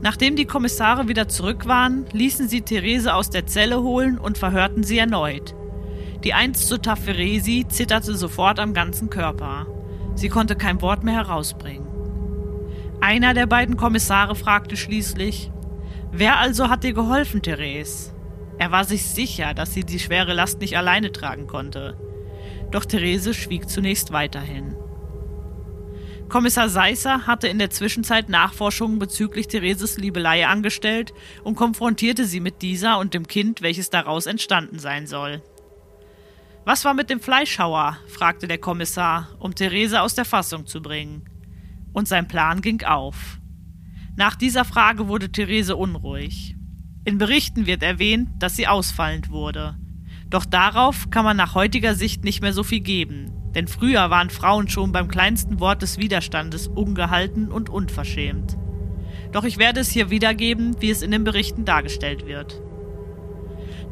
Nachdem 0.02 0.36
die 0.36 0.46
Kommissare 0.46 1.08
wieder 1.08 1.30
zurück 1.30 1.68
waren, 1.68 2.06
ließen 2.12 2.50
sie 2.50 2.62
Therese 2.62 3.14
aus 3.14 3.30
der 3.30 3.46
Zelle 3.48 3.82
holen 3.82 4.18
und 4.18 4.38
verhörten 4.38 4.84
sie 4.84 4.98
erneut. 4.98 5.56
Die 6.26 6.34
einst 6.34 6.68
so 6.68 6.78
taffe 6.78 7.18
Resi 7.18 7.66
zitterte 7.70 8.16
sofort 8.16 8.60
am 8.60 8.74
ganzen 8.74 9.10
Körper. 9.10 9.68
Sie 10.16 10.28
konnte 10.28 10.58
kein 10.58 10.82
Wort 10.82 11.06
mehr 11.06 11.16
herausbringen. 11.16 11.88
Einer 13.00 13.34
der 13.34 13.46
beiden 13.46 13.78
Kommissare 13.78 14.36
fragte 14.36 14.76
schließlich: 14.76 15.52
Wer 16.12 16.40
also 16.40 16.70
hat 16.70 16.84
dir 16.84 16.94
geholfen, 16.94 17.42
Therese? 17.42 18.14
Er 18.58 18.72
war 18.72 18.84
sich 18.84 19.06
sicher, 19.06 19.54
dass 19.54 19.74
sie 19.74 19.84
die 19.84 20.00
schwere 20.00 20.34
Last 20.34 20.60
nicht 20.60 20.78
alleine 20.78 21.12
tragen 21.12 21.48
konnte. 21.48 21.98
Doch 22.72 22.86
Therese 22.86 23.34
schwieg 23.34 23.70
zunächst 23.70 24.12
weiterhin. 24.12 24.76
Kommissar 26.30 26.70
Seisser 26.70 27.26
hatte 27.26 27.48
in 27.48 27.58
der 27.58 27.72
Zwischenzeit 27.72 28.30
Nachforschungen 28.30 29.00
bezüglich 29.00 29.48
Thereses 29.48 29.98
Liebelei 29.98 30.46
angestellt 30.46 31.14
und 31.44 31.56
konfrontierte 31.56 32.26
sie 32.26 32.40
mit 32.40 32.62
dieser 32.62 33.00
und 33.00 33.16
dem 33.16 33.28
Kind, 33.28 33.62
welches 33.62 33.90
daraus 33.90 34.28
entstanden 34.28 34.78
sein 34.78 35.08
soll. 35.08 35.42
Was 36.66 36.86
war 36.86 36.94
mit 36.94 37.10
dem 37.10 37.20
Fleischhauer? 37.20 37.98
fragte 38.08 38.48
der 38.48 38.60
Kommissar, 38.60 39.30
um 39.40 39.56
Therese 39.56 40.02
aus 40.02 40.14
der 40.14 40.26
Fassung 40.26 40.68
zu 40.68 40.82
bringen. 40.82 41.24
Und 41.94 42.08
sein 42.08 42.28
Plan 42.28 42.62
ging 42.62 42.84
auf. 42.84 43.39
Nach 44.20 44.36
dieser 44.36 44.66
Frage 44.66 45.08
wurde 45.08 45.32
Therese 45.32 45.78
unruhig. 45.78 46.58
In 47.06 47.20
Berichten 47.20 47.68
wird 47.68 47.82
erwähnt, 47.82 48.28
dass 48.40 48.58
sie 48.58 48.68
ausfallend 48.68 49.30
wurde. 49.30 49.78
Doch 50.30 50.44
darauf 50.44 51.10
kann 51.10 51.24
man 51.24 51.38
nach 51.38 51.56
heutiger 51.56 51.96
Sicht 51.96 52.26
nicht 52.26 52.42
mehr 52.42 52.52
so 52.52 52.64
viel 52.64 52.82
geben, 52.82 53.32
denn 53.56 53.70
früher 53.70 54.10
waren 54.10 54.30
Frauen 54.30 54.68
schon 54.68 54.92
beim 54.92 55.08
kleinsten 55.08 55.62
Wort 55.62 55.82
des 55.84 56.00
Widerstandes 56.00 56.68
ungehalten 56.68 57.50
und 57.50 57.70
unverschämt. 57.70 58.58
Doch 59.32 59.46
ich 59.46 59.58
werde 59.58 59.80
es 59.80 59.90
hier 59.90 60.10
wiedergeben, 60.10 60.76
wie 60.82 60.90
es 60.90 61.02
in 61.02 61.12
den 61.12 61.24
Berichten 61.24 61.64
dargestellt 61.64 62.26
wird. 62.26 62.62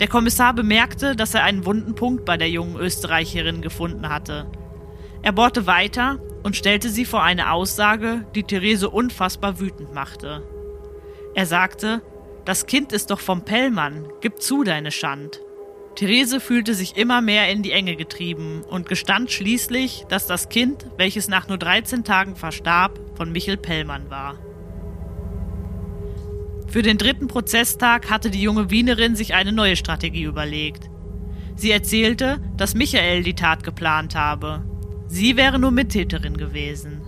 Der 0.01 0.09
Kommissar 0.09 0.53
bemerkte, 0.53 1.15
dass 1.15 1.35
er 1.35 1.45
einen 1.45 1.65
wunden 1.65 1.95
Punkt 1.95 2.25
bei 2.25 2.35
der 2.35 2.49
jungen 2.49 2.75
Österreicherin 2.75 3.61
gefunden 3.61 4.09
hatte. 4.09 4.51
Er 5.21 5.31
bohrte 5.31 5.67
weiter 5.67 6.19
und 6.47 6.55
stellte 6.55 6.87
sie 6.87 7.03
vor 7.03 7.23
eine 7.23 7.51
Aussage, 7.51 8.25
die 8.33 8.43
Therese 8.43 8.89
unfassbar 8.89 9.59
wütend 9.59 9.93
machte. 9.93 10.43
Er 11.35 11.45
sagte, 11.45 12.01
das 12.45 12.67
Kind 12.67 12.93
ist 12.93 13.11
doch 13.11 13.19
vom 13.19 13.43
Pellmann, 13.43 14.07
gib 14.21 14.41
zu 14.41 14.63
deine 14.63 14.91
Schand. 14.91 15.41
Therese 15.95 16.39
fühlte 16.39 16.73
sich 16.73 16.95
immer 16.95 17.21
mehr 17.21 17.51
in 17.51 17.63
die 17.63 17.73
Enge 17.73 17.97
getrieben 17.97 18.63
und 18.63 18.87
gestand 18.87 19.29
schließlich, 19.29 20.05
dass 20.07 20.25
das 20.25 20.47
Kind, 20.47 20.89
welches 20.95 21.27
nach 21.27 21.49
nur 21.49 21.57
13 21.57 22.05
Tagen 22.05 22.37
verstarb, 22.37 22.97
von 23.15 23.33
Michel 23.33 23.57
Pellmann 23.57 24.09
war. 24.09 24.39
Für 26.69 26.81
den 26.81 26.97
dritten 26.97 27.27
Prozesstag 27.27 28.09
hatte 28.09 28.31
die 28.31 28.41
junge 28.41 28.71
Wienerin 28.71 29.17
sich 29.17 29.33
eine 29.33 29.51
neue 29.51 29.75
Strategie 29.75 30.23
überlegt. 30.23 30.89
Sie 31.57 31.71
erzählte, 31.71 32.39
dass 32.55 32.73
Michael 32.73 33.23
die 33.23 33.35
Tat 33.35 33.65
geplant 33.65 34.15
habe. 34.15 34.63
Sie 35.07 35.37
wäre 35.37 35.57
nur 35.57 35.71
Mittäterin 35.71 36.37
gewesen. 36.37 37.01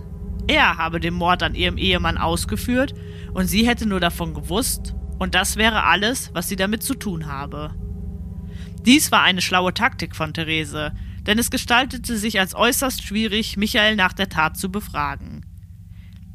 er 0.46 0.78
habe 0.78 1.00
den 1.00 1.14
Mord 1.14 1.42
an 1.42 1.54
ihrem 1.54 1.76
Ehemann 1.76 2.18
ausgeführt 2.18 2.94
und 3.34 3.46
sie 3.46 3.66
hätte 3.66 3.86
nur 3.86 4.00
davon 4.00 4.34
gewusst, 4.34 4.94
und 5.18 5.34
das 5.34 5.56
wäre 5.56 5.84
alles, 5.84 6.30
was 6.32 6.48
sie 6.48 6.56
damit 6.56 6.82
zu 6.82 6.94
tun 6.94 7.26
habe. 7.26 7.74
Dies 8.86 9.12
war 9.12 9.22
eine 9.22 9.42
schlaue 9.42 9.74
Taktik 9.74 10.16
von 10.16 10.32
Therese, 10.32 10.92
denn 11.26 11.38
es 11.38 11.50
gestaltete 11.50 12.16
sich 12.16 12.40
als 12.40 12.54
äußerst 12.54 13.02
schwierig, 13.02 13.58
Michael 13.58 13.96
nach 13.96 14.14
der 14.14 14.30
Tat 14.30 14.56
zu 14.56 14.72
befragen. 14.72 15.44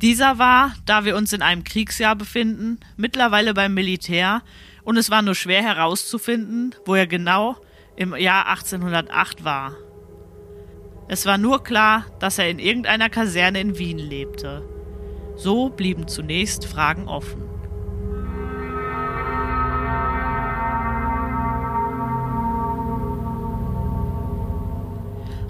Dieser 0.01 0.37
war, 0.37 0.73
da 0.85 1.03
wir 1.03 1.15
uns 1.15 1.33
in 1.33 1.41
einem 1.41 1.63
Kriegsjahr 1.63 2.15
befinden, 2.15 2.79
mittlerweile 2.95 3.53
beim 3.53 3.73
Militär 3.73 4.43
und 4.83 4.97
es 4.97 5.09
war 5.09 5.23
nur 5.23 5.35
schwer 5.35 5.63
herauszufinden, 5.63 6.75
wo 6.85 6.93
er 6.93 7.07
genau 7.07 7.57
im 7.95 8.15
Jahr 8.15 8.47
1808 8.47 9.43
war. 9.43 9.73
Es 11.07 11.25
war 11.27 11.37
nur 11.37 11.63
klar, 11.63 12.05
dass 12.19 12.39
er 12.39 12.49
in 12.49 12.57
irgendeiner 12.57 13.09
Kaserne 13.09 13.59
in 13.59 13.77
Wien 13.77 13.99
lebte. 13.99 14.63
So 15.35 15.69
blieben 15.69 16.07
zunächst 16.07 16.65
Fragen 16.65 17.07
offen. 17.07 17.43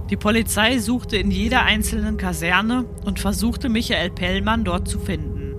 Die 0.09 0.17
Polizei 0.17 0.77
suchte 0.79 1.17
in 1.17 1.31
jeder 1.31 1.63
einzelnen 1.63 2.17
Kaserne 2.17 2.85
und 3.05 3.19
versuchte 3.19 3.69
Michael 3.69 4.11
Pellmann 4.11 4.63
dort 4.63 4.87
zu 4.87 4.99
finden. 4.99 5.55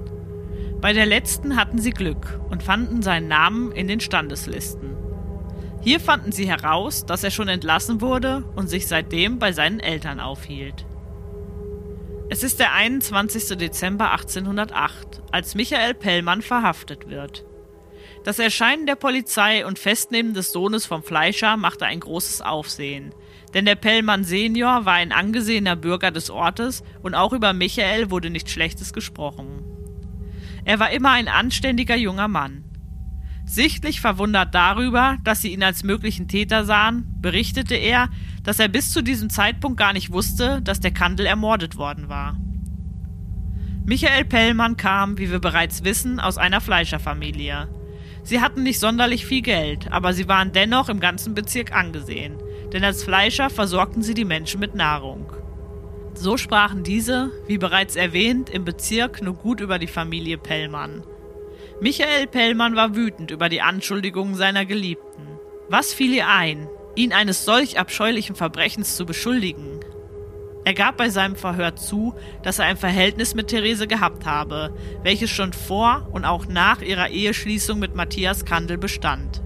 Bei 0.80 0.92
der 0.92 1.06
letzten 1.06 1.56
hatten 1.56 1.78
sie 1.78 1.90
Glück 1.90 2.38
und 2.50 2.62
fanden 2.62 3.02
seinen 3.02 3.28
Namen 3.28 3.72
in 3.72 3.88
den 3.88 4.00
Standeslisten. 4.00 5.05
Hier 5.86 6.00
fanden 6.00 6.32
sie 6.32 6.48
heraus, 6.48 7.06
dass 7.06 7.22
er 7.22 7.30
schon 7.30 7.48
entlassen 7.48 8.00
wurde 8.00 8.42
und 8.56 8.68
sich 8.68 8.88
seitdem 8.88 9.38
bei 9.38 9.52
seinen 9.52 9.80
Eltern 9.80 10.18
aufhielt. 10.18 10.84
Es 12.28 12.42
ist 12.42 12.58
der 12.58 12.72
21. 12.72 13.56
Dezember 13.56 14.10
1808, 14.10 15.22
als 15.30 15.54
Michael 15.54 15.94
Pellmann 15.94 16.42
verhaftet 16.42 17.08
wird. 17.08 17.46
Das 18.24 18.40
Erscheinen 18.40 18.86
der 18.86 18.96
Polizei 18.96 19.64
und 19.64 19.78
Festnehmen 19.78 20.34
des 20.34 20.50
Sohnes 20.50 20.84
vom 20.84 21.04
Fleischer 21.04 21.56
machte 21.56 21.86
ein 21.86 22.00
großes 22.00 22.42
Aufsehen– 22.42 23.14
denn 23.56 23.64
der 23.64 23.74
Pellmann 23.74 24.22
Senior 24.22 24.84
war 24.84 24.92
ein 24.92 25.12
angesehener 25.12 25.76
Bürger 25.76 26.10
des 26.10 26.28
Ortes 26.28 26.84
und 27.02 27.14
auch 27.14 27.32
über 27.32 27.54
Michael 27.54 28.10
wurde 28.10 28.28
nichts 28.28 28.52
Schlechtes 28.52 28.92
gesprochen. 28.92 29.64
Er 30.66 30.78
war 30.78 30.90
immer 30.90 31.12
ein 31.12 31.26
anständiger 31.26 31.96
junger 31.96 32.28
Mann. 32.28 32.65
Sichtlich 33.46 34.00
verwundert 34.00 34.54
darüber, 34.54 35.16
dass 35.24 35.40
sie 35.40 35.52
ihn 35.52 35.62
als 35.62 35.84
möglichen 35.84 36.28
Täter 36.28 36.64
sahen, 36.64 37.06
berichtete 37.20 37.74
er, 37.74 38.10
dass 38.42 38.58
er 38.58 38.68
bis 38.68 38.92
zu 38.92 39.02
diesem 39.02 39.30
Zeitpunkt 39.30 39.78
gar 39.78 39.92
nicht 39.92 40.12
wusste, 40.12 40.60
dass 40.62 40.80
der 40.80 40.90
Kandel 40.90 41.26
ermordet 41.26 41.76
worden 41.76 42.08
war. 42.08 42.36
Michael 43.84 44.24
Pellmann 44.24 44.76
kam, 44.76 45.16
wie 45.16 45.30
wir 45.30 45.38
bereits 45.38 45.84
wissen, 45.84 46.18
aus 46.18 46.38
einer 46.38 46.60
Fleischerfamilie. 46.60 47.68
Sie 48.24 48.40
hatten 48.40 48.64
nicht 48.64 48.80
sonderlich 48.80 49.24
viel 49.24 49.42
Geld, 49.42 49.92
aber 49.92 50.12
sie 50.12 50.26
waren 50.26 50.50
dennoch 50.52 50.88
im 50.88 50.98
ganzen 50.98 51.34
Bezirk 51.34 51.72
angesehen 51.72 52.36
denn 52.72 52.84
als 52.84 53.04
Fleischer 53.04 53.50
versorgten 53.50 54.02
sie 54.02 54.14
die 54.14 54.24
Menschen 54.24 54.60
mit 54.60 54.74
Nahrung. 54.74 55.32
So 56.14 56.36
sprachen 56.36 56.82
diese, 56.82 57.30
wie 57.46 57.58
bereits 57.58 57.96
erwähnt, 57.96 58.50
im 58.50 58.64
Bezirk 58.64 59.22
nur 59.22 59.34
gut 59.34 59.60
über 59.60 59.78
die 59.78 59.86
Familie 59.86 60.38
Pellmann. 60.38 61.02
Michael 61.78 62.26
Pellmann 62.26 62.74
war 62.74 62.96
wütend 62.96 63.30
über 63.30 63.50
die 63.50 63.60
Anschuldigungen 63.60 64.34
seiner 64.34 64.64
Geliebten. 64.64 65.28
Was 65.68 65.92
fiel 65.92 66.14
ihr 66.14 66.26
ein, 66.26 66.68
ihn 66.94 67.12
eines 67.12 67.44
solch 67.44 67.78
abscheulichen 67.78 68.34
Verbrechens 68.34 68.96
zu 68.96 69.04
beschuldigen? 69.04 69.80
Er 70.64 70.72
gab 70.72 70.96
bei 70.96 71.10
seinem 71.10 71.36
Verhör 71.36 71.76
zu, 71.76 72.14
dass 72.42 72.58
er 72.58 72.64
ein 72.64 72.78
Verhältnis 72.78 73.34
mit 73.34 73.48
Therese 73.48 73.86
gehabt 73.86 74.24
habe, 74.24 74.74
welches 75.02 75.28
schon 75.28 75.52
vor 75.52 76.08
und 76.12 76.24
auch 76.24 76.46
nach 76.46 76.80
ihrer 76.80 77.10
Eheschließung 77.10 77.78
mit 77.78 77.94
Matthias 77.94 78.46
Kandel 78.46 78.78
bestand. 78.78 79.42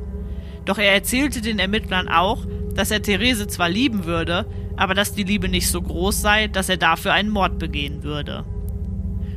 Doch 0.67 0.79
er 0.79 0.93
erzählte 0.93 1.41
den 1.41 1.59
Ermittlern 1.59 2.09
auch, 2.09 2.47
dass 2.75 2.93
er 2.93 3.03
Therese 3.03 3.49
zwar 3.49 3.69
lieben 3.69 4.05
würde, 4.05 4.47
aber 4.77 4.95
dass 4.95 5.15
die 5.15 5.25
Liebe 5.25 5.49
nicht 5.49 5.69
so 5.69 5.83
groß 5.83 6.23
sei, 6.23 6.47
dass 6.47 6.69
er 6.69 6.77
dafür 6.77 7.13
einen 7.13 7.31
Mord 7.31 7.59
begehen 7.59 8.05
würde. 8.05 8.45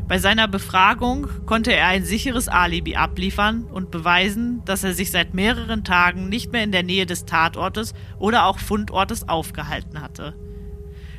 Bei 0.08 0.20
seiner 0.20 0.48
Befragung 0.48 1.28
konnte 1.46 1.74
er 1.74 1.88
ein 1.88 2.04
sicheres 2.04 2.50
Alibi 2.50 2.96
abliefern 2.96 3.64
und 3.64 3.90
beweisen, 3.90 4.64
dass 4.66 4.84
er 4.84 4.94
sich 4.94 5.12
seit 5.12 5.34
mehreren 5.34 5.84
Tagen 5.84 6.28
nicht 6.28 6.52
mehr 6.52 6.64
in 6.64 6.74
der 6.74 6.84
Nähe 6.84 7.06
des 7.06 7.26
Tatortes 7.26 7.94
oder 8.20 8.46
auch 8.46 8.60
Fundortes 8.60 9.28
aufgehalten 9.30 10.02
hatte. 10.02 10.36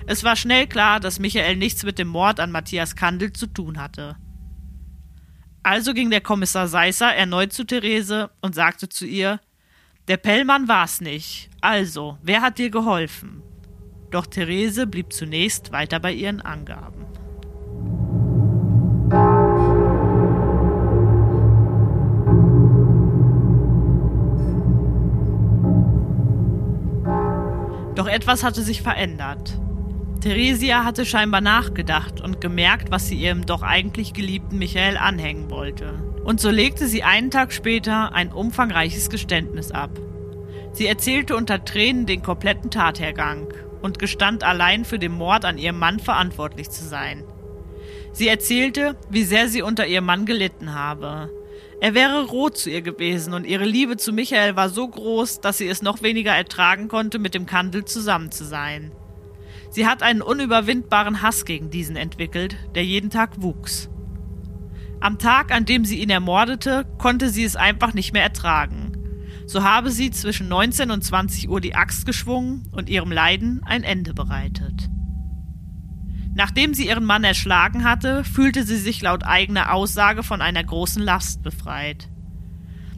Es 0.06 0.22
war 0.22 0.36
schnell 0.36 0.66
klar, 0.66 1.00
dass 1.00 1.18
Michael 1.18 1.56
nichts 1.56 1.82
mit 1.82 1.98
dem 1.98 2.08
Mord 2.08 2.40
an 2.40 2.50
Matthias 2.50 2.94
Kandel 2.94 3.32
zu 3.32 3.46
tun 3.46 3.80
hatte. 3.80 4.16
Also 5.62 5.94
ging 5.94 6.10
der 6.10 6.20
Kommissar 6.20 6.68
Seisser 6.68 7.14
erneut 7.14 7.54
zu 7.54 7.64
Therese 7.64 8.30
und 8.42 8.54
sagte 8.54 8.90
zu 8.90 9.06
ihr, 9.06 9.40
der 10.08 10.18
Pellmann 10.18 10.68
war's 10.68 11.00
nicht. 11.00 11.48
Also, 11.62 12.18
wer 12.22 12.42
hat 12.42 12.58
dir 12.58 12.68
geholfen? 12.68 13.42
Doch 14.10 14.26
Therese 14.26 14.86
blieb 14.86 15.14
zunächst 15.14 15.72
weiter 15.72 15.98
bei 16.00 16.12
ihren 16.12 16.42
Angaben. 16.42 17.06
Etwas 28.14 28.44
hatte 28.44 28.62
sich 28.62 28.80
verändert. 28.80 29.58
Theresia 30.20 30.84
hatte 30.84 31.04
scheinbar 31.04 31.40
nachgedacht 31.40 32.20
und 32.20 32.40
gemerkt, 32.40 32.92
was 32.92 33.08
sie 33.08 33.16
ihrem 33.16 33.44
doch 33.44 33.62
eigentlich 33.62 34.14
geliebten 34.14 34.56
Michael 34.56 34.96
anhängen 34.96 35.50
wollte. 35.50 35.94
Und 36.24 36.40
so 36.40 36.48
legte 36.48 36.86
sie 36.86 37.02
einen 37.02 37.32
Tag 37.32 37.52
später 37.52 38.14
ein 38.14 38.32
umfangreiches 38.32 39.10
Geständnis 39.10 39.72
ab. 39.72 39.90
Sie 40.72 40.86
erzählte 40.86 41.36
unter 41.36 41.64
Tränen 41.64 42.06
den 42.06 42.22
kompletten 42.22 42.70
Tathergang 42.70 43.48
und 43.82 43.98
gestand 43.98 44.44
allein 44.44 44.84
für 44.84 45.00
den 45.00 45.12
Mord 45.12 45.44
an 45.44 45.58
ihrem 45.58 45.78
Mann 45.78 45.98
verantwortlich 45.98 46.70
zu 46.70 46.84
sein. 46.84 47.24
Sie 48.12 48.28
erzählte, 48.28 48.96
wie 49.10 49.24
sehr 49.24 49.48
sie 49.48 49.62
unter 49.62 49.86
ihrem 49.86 50.06
Mann 50.06 50.24
gelitten 50.24 50.72
habe. 50.72 51.30
Er 51.80 51.94
wäre 51.94 52.24
rot 52.24 52.56
zu 52.56 52.70
ihr 52.70 52.82
gewesen 52.82 53.34
und 53.34 53.46
ihre 53.46 53.64
Liebe 53.64 53.96
zu 53.96 54.12
Michael 54.12 54.56
war 54.56 54.68
so 54.68 54.86
groß, 54.86 55.40
dass 55.40 55.58
sie 55.58 55.68
es 55.68 55.82
noch 55.82 56.02
weniger 56.02 56.32
ertragen 56.32 56.88
konnte, 56.88 57.18
mit 57.18 57.34
dem 57.34 57.46
Kandel 57.46 57.84
zusammen 57.84 58.30
zu 58.30 58.44
sein. 58.44 58.92
Sie 59.70 59.86
hat 59.86 60.02
einen 60.02 60.22
unüberwindbaren 60.22 61.20
Hass 61.20 61.44
gegen 61.44 61.70
diesen 61.70 61.96
entwickelt, 61.96 62.56
der 62.74 62.84
jeden 62.84 63.10
Tag 63.10 63.42
wuchs. 63.42 63.90
Am 65.00 65.18
Tag, 65.18 65.52
an 65.52 65.64
dem 65.64 65.84
sie 65.84 66.00
ihn 66.00 66.10
ermordete, 66.10 66.86
konnte 66.98 67.28
sie 67.28 67.44
es 67.44 67.56
einfach 67.56 67.92
nicht 67.92 68.12
mehr 68.12 68.22
ertragen 68.22 68.94
so 69.46 69.62
habe 69.62 69.90
sie 69.90 70.10
zwischen 70.10 70.48
19 70.48 70.90
und 70.90 71.04
20 71.04 71.48
Uhr 71.48 71.60
die 71.60 71.74
Axt 71.74 72.06
geschwungen 72.06 72.62
und 72.72 72.88
ihrem 72.88 73.12
Leiden 73.12 73.62
ein 73.64 73.82
Ende 73.82 74.14
bereitet. 74.14 74.88
Nachdem 76.34 76.74
sie 76.74 76.88
ihren 76.88 77.04
Mann 77.04 77.22
erschlagen 77.22 77.84
hatte, 77.84 78.24
fühlte 78.24 78.64
sie 78.64 78.76
sich 78.76 79.00
laut 79.00 79.24
eigener 79.24 79.72
Aussage 79.72 80.22
von 80.22 80.42
einer 80.42 80.64
großen 80.64 81.02
Last 81.02 81.42
befreit. 81.42 82.08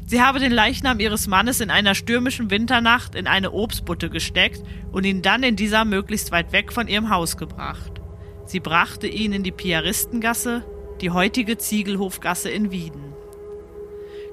Sie 0.07 0.23
habe 0.23 0.39
den 0.39 0.53
Leichnam 0.53 1.01
ihres 1.01 1.27
Mannes 1.27 1.61
in 1.61 1.71
einer 1.71 1.95
stürmischen 1.95 2.51
Winternacht 2.51 3.15
in 3.15 3.27
eine 3.27 3.53
Obstbutte 3.53 4.09
gesteckt 4.09 4.63
und 4.93 5.05
ihn 5.05 5.21
dann 5.21 5.43
in 5.43 5.57
dieser 5.57 5.85
möglichst 5.85 6.31
weit 6.31 6.53
weg 6.53 6.73
von 6.73 6.89
ihrem 6.89 7.11
Haus 7.11 7.37
gebracht. 7.37 8.01
Sie 8.47 8.61
brachte 8.61 9.09
ihn 9.09 9.33
in 9.33 9.43
die 9.43 9.53
Piaristengasse, 9.53 10.65
die 11.01 11.11
heutige 11.11 11.59
Ziegelhofgasse 11.59 12.49
in 12.49 12.71
Wieden. 12.71 13.15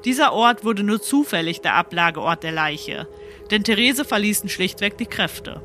Dieser 0.05 0.33
Ort 0.33 0.63
wurde 0.63 0.83
nur 0.83 1.01
zufällig 1.01 1.61
der 1.61 1.73
Ablageort 1.73 2.43
der 2.43 2.51
Leiche, 2.51 3.07
denn 3.51 3.63
Therese 3.63 4.05
verließen 4.05 4.49
schlichtweg 4.49 4.97
die 4.97 5.07
Kräfte. 5.07 5.61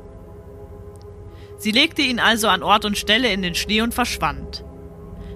Sie 1.59 1.71
legte 1.71 2.01
ihn 2.01 2.19
also 2.19 2.47
an 2.47 2.63
Ort 2.63 2.85
und 2.85 2.97
Stelle 2.97 3.31
in 3.33 3.41
den 3.41 3.53
Schnee 3.53 3.81
und 3.81 3.93
verschwand. 3.93 4.63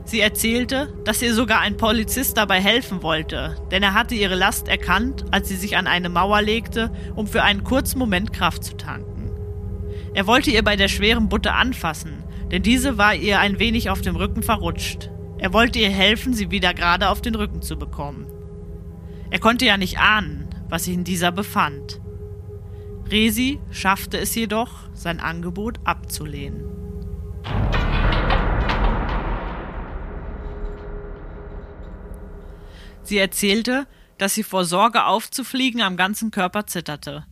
Sie 0.05 0.21
erzählte, 0.21 0.93
dass 1.03 1.21
ihr 1.21 1.33
sogar 1.33 1.59
ein 1.59 1.75
Polizist 1.75 2.37
dabei 2.37 2.61
helfen 2.61 3.03
wollte, 3.03 3.57
denn 3.71 3.83
er 3.83 3.93
hatte 3.93 4.15
ihre 4.15 4.35
Last 4.35 4.69
erkannt, 4.69 5.25
als 5.31 5.49
sie 5.49 5.57
sich 5.57 5.75
an 5.75 5.85
eine 5.85 6.07
Mauer 6.07 6.41
legte, 6.41 6.91
um 7.15 7.27
für 7.27 7.43
einen 7.43 7.65
kurzen 7.65 7.99
Moment 7.99 8.31
Kraft 8.31 8.63
zu 8.63 8.77
tanken. 8.77 9.31
Er 10.13 10.25
wollte 10.25 10.49
ihr 10.49 10.63
bei 10.63 10.77
der 10.77 10.87
schweren 10.87 11.27
Butte 11.27 11.53
anfassen, 11.53 12.23
denn 12.51 12.63
diese 12.63 12.97
war 12.97 13.15
ihr 13.15 13.39
ein 13.39 13.59
wenig 13.59 13.89
auf 13.89 13.99
dem 13.99 14.15
Rücken 14.15 14.43
verrutscht. 14.43 15.09
Er 15.39 15.51
wollte 15.51 15.79
ihr 15.79 15.89
helfen, 15.89 16.33
sie 16.33 16.51
wieder 16.51 16.73
gerade 16.73 17.09
auf 17.09 17.21
den 17.21 17.35
Rücken 17.35 17.61
zu 17.61 17.75
bekommen. 17.75 18.27
Er 19.29 19.39
konnte 19.39 19.65
ja 19.65 19.75
nicht 19.75 19.99
ahnen, 19.99 20.47
was 20.69 20.85
sich 20.85 20.93
in 20.93 21.03
dieser 21.03 21.33
befand. 21.33 21.99
Resi 23.13 23.59
schaffte 23.69 24.17
es 24.17 24.33
jedoch, 24.33 24.89
sein 24.95 25.19
Angebot 25.19 25.79
abzulehnen. 25.83 26.63
Sie 33.03 33.19
erzählte, 33.19 33.85
dass 34.17 34.33
sie 34.33 34.41
vor 34.41 34.65
Sorge 34.65 35.05
aufzufliegen 35.05 35.83
am 35.83 35.95
ganzen 35.95 36.31
Körper 36.31 36.65
zitterte. 36.65 37.27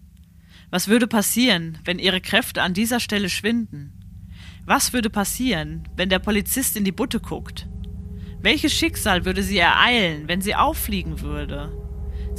Was 0.70 0.88
würde 0.88 1.08
passieren, 1.08 1.80
wenn 1.84 1.98
ihre 1.98 2.22
Kräfte 2.22 2.62
an 2.62 2.76
dieser 2.76 3.00
Stelle 3.00 3.30
schwinden? 3.30 3.92
Was 4.68 4.94
würde 4.94 5.10
passieren, 5.10 5.90
wenn 5.96 6.10
der 6.10 6.20
Polizist 6.20 6.78
in 6.78 6.84
die 6.84 6.92
Butte 6.92 7.20
guckt? 7.20 7.68
Welches 8.40 8.72
Schicksal 8.72 9.26
würde 9.26 9.42
sie 9.42 9.58
ereilen, 9.58 10.28
wenn 10.28 10.42
sie 10.42 10.54
auffliegen 10.54 11.22
würde? 11.22 11.81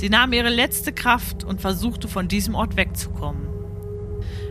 Sie 0.02 0.10
nahm 0.10 0.32
ihre 0.32 0.48
letzte 0.48 0.92
Kraft 0.92 1.44
und 1.44 1.60
versuchte 1.60 2.08
von 2.08 2.26
diesem 2.26 2.56
Ort 2.56 2.76
wegzukommen. 2.76 3.46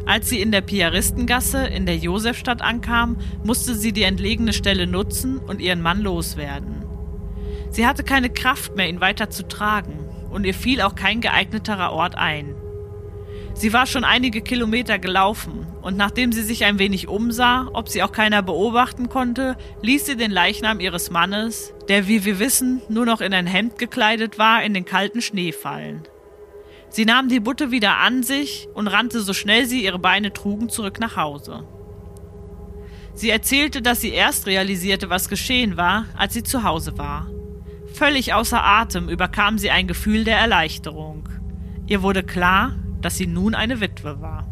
Als 0.05 0.29
sie 0.29 0.39
in 0.39 0.53
der 0.53 0.61
Piaristengasse 0.61 1.67
in 1.67 1.85
der 1.85 1.97
Josefstadt 1.97 2.61
ankam, 2.61 3.17
musste 3.43 3.75
sie 3.75 3.91
die 3.91 4.03
entlegene 4.03 4.53
Stelle 4.53 4.87
nutzen 4.87 5.39
und 5.39 5.59
ihren 5.59 5.81
Mann 5.81 5.99
loswerden. 5.99 6.85
Sie 7.69 7.85
hatte 7.85 8.05
keine 8.05 8.29
Kraft 8.29 8.77
mehr, 8.77 8.87
ihn 8.87 9.01
weiter 9.01 9.29
zu 9.29 9.45
tragen, 9.45 9.99
und 10.29 10.45
ihr 10.45 10.53
fiel 10.53 10.79
auch 10.79 10.95
kein 10.95 11.19
geeigneterer 11.19 11.91
Ort 11.91 12.15
ein. 12.15 12.55
Sie 13.61 13.73
war 13.73 13.85
schon 13.85 14.03
einige 14.03 14.41
Kilometer 14.41 14.97
gelaufen, 14.97 15.67
und 15.83 15.95
nachdem 15.95 16.31
sie 16.31 16.41
sich 16.41 16.65
ein 16.65 16.79
wenig 16.79 17.07
umsah, 17.07 17.69
ob 17.73 17.89
sie 17.89 18.01
auch 18.01 18.11
keiner 18.11 18.41
beobachten 18.41 19.07
konnte, 19.07 19.55
ließ 19.83 20.07
sie 20.07 20.17
den 20.17 20.31
Leichnam 20.31 20.79
ihres 20.79 21.11
Mannes, 21.11 21.71
der 21.87 22.07
wie 22.07 22.25
wir 22.25 22.39
wissen 22.39 22.81
nur 22.89 23.05
noch 23.05 23.21
in 23.21 23.35
ein 23.35 23.45
Hemd 23.45 23.77
gekleidet 23.77 24.39
war, 24.39 24.63
in 24.63 24.73
den 24.73 24.83
kalten 24.83 25.21
Schnee 25.21 25.51
fallen. 25.51 26.01
Sie 26.89 27.05
nahm 27.05 27.29
die 27.29 27.39
Butte 27.39 27.69
wieder 27.69 27.99
an 27.99 28.23
sich 28.23 28.67
und 28.73 28.87
rannte 28.87 29.21
so 29.21 29.31
schnell 29.31 29.67
sie 29.67 29.83
ihre 29.83 29.99
Beine 29.99 30.33
trugen 30.33 30.69
zurück 30.69 30.99
nach 30.99 31.15
Hause. 31.15 31.63
Sie 33.13 33.29
erzählte, 33.29 33.83
dass 33.83 34.01
sie 34.01 34.09
erst 34.09 34.47
realisierte, 34.47 35.11
was 35.11 35.29
geschehen 35.29 35.77
war, 35.77 36.05
als 36.17 36.33
sie 36.33 36.41
zu 36.41 36.63
Hause 36.63 36.97
war. 36.97 37.29
Völlig 37.93 38.33
außer 38.33 38.63
Atem 38.63 39.07
überkam 39.07 39.59
sie 39.59 39.69
ein 39.69 39.85
Gefühl 39.85 40.23
der 40.23 40.39
Erleichterung. 40.39 41.29
Ihr 41.85 42.01
wurde 42.01 42.23
klar, 42.23 42.75
dass 43.01 43.17
sie 43.17 43.27
nun 43.27 43.55
eine 43.55 43.79
Witwe 43.79 44.21
war. 44.21 44.47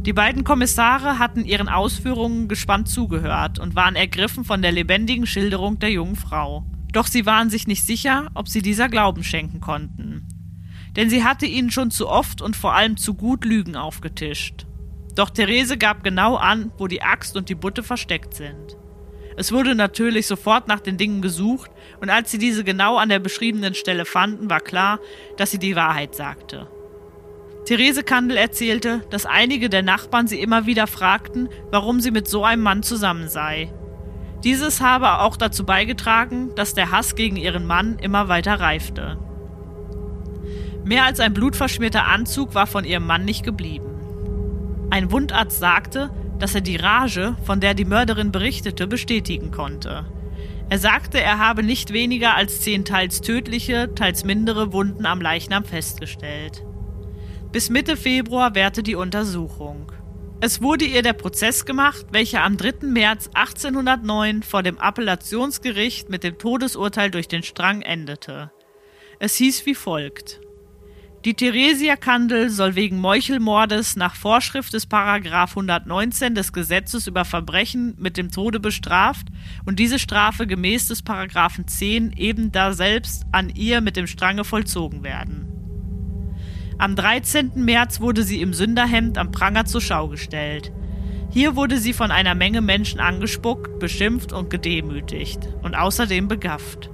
Die 0.00 0.12
beiden 0.12 0.44
Kommissare 0.44 1.18
hatten 1.18 1.44
ihren 1.44 1.68
Ausführungen 1.68 2.48
gespannt 2.48 2.88
zugehört 2.88 3.58
und 3.58 3.76
waren 3.76 3.94
ergriffen 3.94 4.44
von 4.44 4.62
der 4.62 4.72
lebendigen 4.72 5.26
Schilderung 5.26 5.78
der 5.78 5.90
jungen 5.90 6.16
Frau. 6.16 6.64
Doch 6.92 7.06
sie 7.06 7.24
waren 7.24 7.50
sich 7.50 7.66
nicht 7.66 7.84
sicher, 7.84 8.30
ob 8.34 8.48
sie 8.48 8.62
dieser 8.62 8.88
Glauben 8.88 9.22
schenken 9.22 9.60
konnten 9.60 10.26
denn 10.96 11.08
sie 11.08 11.24
hatte 11.24 11.46
ihnen 11.46 11.70
schon 11.70 11.90
zu 11.90 12.08
oft 12.08 12.42
und 12.42 12.56
vor 12.56 12.74
allem 12.74 12.96
zu 12.96 13.14
gut 13.14 13.44
Lügen 13.44 13.76
aufgetischt. 13.76 14.66
Doch 15.14 15.30
Therese 15.30 15.76
gab 15.76 16.04
genau 16.04 16.36
an, 16.36 16.72
wo 16.78 16.86
die 16.86 17.02
Axt 17.02 17.36
und 17.36 17.48
die 17.48 17.54
Butte 17.54 17.82
versteckt 17.82 18.34
sind. 18.34 18.76
Es 19.36 19.52
wurde 19.52 19.74
natürlich 19.74 20.26
sofort 20.26 20.68
nach 20.68 20.80
den 20.80 20.98
Dingen 20.98 21.22
gesucht, 21.22 21.70
und 22.00 22.10
als 22.10 22.30
sie 22.30 22.38
diese 22.38 22.64
genau 22.64 22.98
an 22.98 23.08
der 23.08 23.18
beschriebenen 23.18 23.74
Stelle 23.74 24.04
fanden, 24.04 24.50
war 24.50 24.60
klar, 24.60 24.98
dass 25.38 25.50
sie 25.50 25.58
die 25.58 25.76
Wahrheit 25.76 26.14
sagte. 26.14 26.68
Therese 27.64 28.02
Kandel 28.02 28.36
erzählte, 28.36 29.02
dass 29.10 29.24
einige 29.24 29.68
der 29.68 29.82
Nachbarn 29.82 30.26
sie 30.26 30.40
immer 30.40 30.66
wieder 30.66 30.86
fragten, 30.86 31.48
warum 31.70 32.00
sie 32.00 32.10
mit 32.10 32.26
so 32.26 32.44
einem 32.44 32.62
Mann 32.62 32.82
zusammen 32.82 33.28
sei. 33.28 33.72
Dieses 34.42 34.80
habe 34.80 35.20
auch 35.20 35.36
dazu 35.36 35.64
beigetragen, 35.64 36.52
dass 36.56 36.74
der 36.74 36.90
Hass 36.90 37.14
gegen 37.14 37.36
ihren 37.36 37.64
Mann 37.64 37.98
immer 38.00 38.28
weiter 38.28 38.58
reifte. 38.58 39.16
Mehr 40.84 41.04
als 41.04 41.20
ein 41.20 41.32
blutverschmierter 41.32 42.06
Anzug 42.08 42.56
war 42.56 42.66
von 42.66 42.84
ihrem 42.84 43.06
Mann 43.06 43.24
nicht 43.24 43.44
geblieben. 43.44 44.88
Ein 44.90 45.12
Wundarzt 45.12 45.60
sagte, 45.60 46.10
dass 46.40 46.56
er 46.56 46.60
die 46.60 46.76
Rage, 46.76 47.36
von 47.44 47.60
der 47.60 47.74
die 47.74 47.84
Mörderin 47.84 48.32
berichtete, 48.32 48.88
bestätigen 48.88 49.52
konnte. 49.52 50.06
Er 50.68 50.78
sagte, 50.78 51.20
er 51.20 51.38
habe 51.38 51.62
nicht 51.62 51.92
weniger 51.92 52.34
als 52.34 52.62
zehn 52.62 52.84
teils 52.84 53.20
tödliche, 53.20 53.94
teils 53.94 54.24
mindere 54.24 54.72
Wunden 54.72 55.06
am 55.06 55.20
Leichnam 55.20 55.64
festgestellt. 55.64 56.64
Bis 57.52 57.68
Mitte 57.68 57.98
Februar 57.98 58.54
währte 58.54 58.82
die 58.82 58.94
Untersuchung. 58.94 59.92
Es 60.40 60.62
wurde 60.62 60.86
ihr 60.86 61.02
der 61.02 61.12
Prozess 61.12 61.66
gemacht, 61.66 62.06
welcher 62.10 62.42
am 62.44 62.56
3. 62.56 62.86
März 62.86 63.28
1809 63.34 64.42
vor 64.42 64.62
dem 64.62 64.78
Appellationsgericht 64.78 66.08
mit 66.08 66.24
dem 66.24 66.38
Todesurteil 66.38 67.10
durch 67.10 67.28
den 67.28 67.42
Strang 67.42 67.82
endete. 67.82 68.50
Es 69.18 69.34
hieß 69.34 69.66
wie 69.66 69.74
folgt. 69.74 70.40
Die 71.26 71.34
Theresia 71.34 71.96
Kandel 71.96 72.48
soll 72.48 72.74
wegen 72.74 72.98
Meuchelmordes 72.98 73.96
nach 73.96 74.16
Vorschrift 74.16 74.72
des 74.72 74.86
Paragraph 74.86 75.50
119 75.50 76.34
des 76.34 76.54
Gesetzes 76.54 77.06
über 77.06 77.26
Verbrechen 77.26 77.94
mit 77.98 78.16
dem 78.16 78.30
Tode 78.30 78.60
bestraft 78.60 79.26
und 79.66 79.78
diese 79.78 79.98
Strafe 79.98 80.46
gemäß 80.46 80.88
des 80.88 81.02
Paragraphen 81.02 81.68
10 81.68 82.14
eben 82.14 82.50
da 82.50 82.72
selbst 82.72 83.26
an 83.30 83.50
ihr 83.50 83.82
mit 83.82 83.96
dem 83.96 84.06
Strange 84.06 84.42
vollzogen 84.42 85.04
werden. 85.04 85.51
Am 86.82 86.96
13. 86.96 87.52
März 87.54 88.00
wurde 88.00 88.24
sie 88.24 88.40
im 88.40 88.52
Sünderhemd 88.52 89.16
am 89.16 89.30
Pranger 89.30 89.66
zur 89.66 89.80
Schau 89.80 90.08
gestellt. 90.08 90.72
Hier 91.30 91.54
wurde 91.54 91.78
sie 91.78 91.92
von 91.92 92.10
einer 92.10 92.34
Menge 92.34 92.60
Menschen 92.60 92.98
angespuckt, 92.98 93.78
beschimpft 93.78 94.32
und 94.32 94.50
gedemütigt 94.50 95.38
und 95.62 95.76
außerdem 95.76 96.26
begafft. 96.26 96.90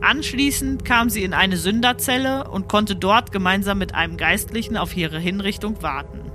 Anschließend 0.00 0.84
kam 0.84 1.10
sie 1.10 1.24
in 1.24 1.34
eine 1.34 1.56
Sünderzelle 1.56 2.48
und 2.48 2.68
konnte 2.68 2.94
dort 2.94 3.32
gemeinsam 3.32 3.78
mit 3.78 3.96
einem 3.96 4.16
Geistlichen 4.16 4.76
auf 4.76 4.96
ihre 4.96 5.18
Hinrichtung 5.18 5.82
warten. 5.82 6.30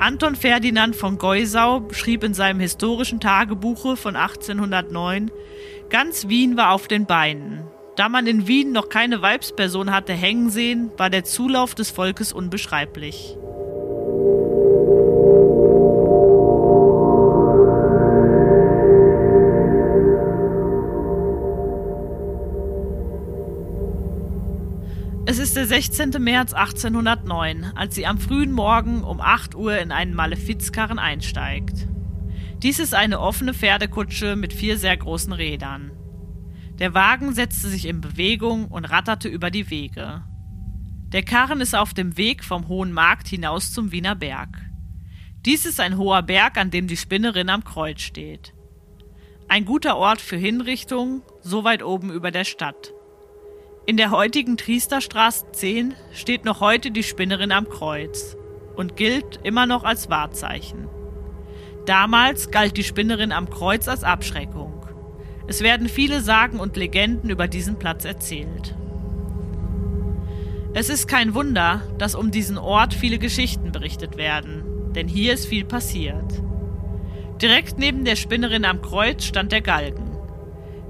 Anton 0.00 0.34
Ferdinand 0.34 0.96
von 0.96 1.18
Geusau 1.18 1.86
schrieb 1.92 2.24
in 2.24 2.34
seinem 2.34 2.58
historischen 2.58 3.20
Tagebuche 3.20 3.96
von 3.96 4.16
1809, 4.16 5.30
ganz 5.88 6.26
Wien 6.26 6.56
war 6.56 6.72
auf 6.72 6.88
den 6.88 7.06
Beinen. 7.06 7.62
Da 7.98 8.08
man 8.08 8.28
in 8.28 8.46
Wien 8.46 8.70
noch 8.70 8.90
keine 8.90 9.22
Weibsperson 9.22 9.90
hatte 9.90 10.12
hängen 10.12 10.50
sehen, 10.50 10.92
war 10.98 11.10
der 11.10 11.24
Zulauf 11.24 11.74
des 11.74 11.90
Volkes 11.90 12.32
unbeschreiblich. 12.32 13.36
Es 25.26 25.40
ist 25.40 25.56
der 25.56 25.66
16. 25.66 26.22
März 26.22 26.52
1809, 26.52 27.64
als 27.74 27.96
sie 27.96 28.06
am 28.06 28.18
frühen 28.18 28.52
Morgen 28.52 29.02
um 29.02 29.20
8 29.20 29.56
Uhr 29.56 29.76
in 29.76 29.90
einen 29.90 30.14
Malefizkarren 30.14 31.00
einsteigt. 31.00 31.88
Dies 32.62 32.78
ist 32.78 32.94
eine 32.94 33.18
offene 33.18 33.54
Pferdekutsche 33.54 34.36
mit 34.36 34.52
vier 34.52 34.78
sehr 34.78 34.96
großen 34.96 35.32
Rädern. 35.32 35.90
Der 36.78 36.94
Wagen 36.94 37.34
setzte 37.34 37.68
sich 37.68 37.86
in 37.86 38.00
Bewegung 38.00 38.66
und 38.66 38.84
ratterte 38.84 39.28
über 39.28 39.50
die 39.50 39.68
Wege. 39.68 40.22
Der 41.12 41.24
Karren 41.24 41.60
ist 41.60 41.74
auf 41.74 41.92
dem 41.92 42.16
Weg 42.16 42.44
vom 42.44 42.68
Hohen 42.68 42.92
Markt 42.92 43.26
hinaus 43.26 43.72
zum 43.72 43.90
Wiener 43.90 44.14
Berg. 44.14 44.60
Dies 45.44 45.66
ist 45.66 45.80
ein 45.80 45.96
hoher 45.96 46.22
Berg, 46.22 46.56
an 46.56 46.70
dem 46.70 46.86
die 46.86 46.96
Spinnerin 46.96 47.48
am 47.48 47.64
Kreuz 47.64 48.00
steht. 48.00 48.54
Ein 49.48 49.64
guter 49.64 49.96
Ort 49.96 50.20
für 50.20 50.36
Hinrichtung, 50.36 51.22
so 51.40 51.64
weit 51.64 51.82
oben 51.82 52.12
über 52.12 52.30
der 52.30 52.44
Stadt. 52.44 52.92
In 53.86 53.96
der 53.96 54.10
heutigen 54.10 54.56
Triesterstraße 54.56 55.46
10 55.52 55.94
steht 56.12 56.44
noch 56.44 56.60
heute 56.60 56.90
die 56.90 57.02
Spinnerin 57.02 57.52
am 57.52 57.68
Kreuz 57.68 58.36
und 58.76 58.96
gilt 58.96 59.40
immer 59.42 59.66
noch 59.66 59.82
als 59.82 60.10
Wahrzeichen. 60.10 60.86
Damals 61.86 62.50
galt 62.50 62.76
die 62.76 62.84
Spinnerin 62.84 63.32
am 63.32 63.48
Kreuz 63.48 63.88
als 63.88 64.04
Abschreckung. 64.04 64.67
Es 65.48 65.62
werden 65.62 65.88
viele 65.88 66.20
Sagen 66.20 66.60
und 66.60 66.76
Legenden 66.76 67.30
über 67.30 67.48
diesen 67.48 67.78
Platz 67.78 68.04
erzählt. 68.04 68.76
Es 70.74 70.90
ist 70.90 71.08
kein 71.08 71.34
Wunder, 71.34 71.80
dass 71.96 72.14
um 72.14 72.30
diesen 72.30 72.58
Ort 72.58 72.92
viele 72.92 73.18
Geschichten 73.18 73.72
berichtet 73.72 74.18
werden, 74.18 74.92
denn 74.94 75.08
hier 75.08 75.32
ist 75.32 75.46
viel 75.46 75.64
passiert. 75.64 76.42
Direkt 77.40 77.78
neben 77.78 78.04
der 78.04 78.16
Spinnerin 78.16 78.66
am 78.66 78.82
Kreuz 78.82 79.24
stand 79.24 79.50
der 79.50 79.62
Galgen. 79.62 80.10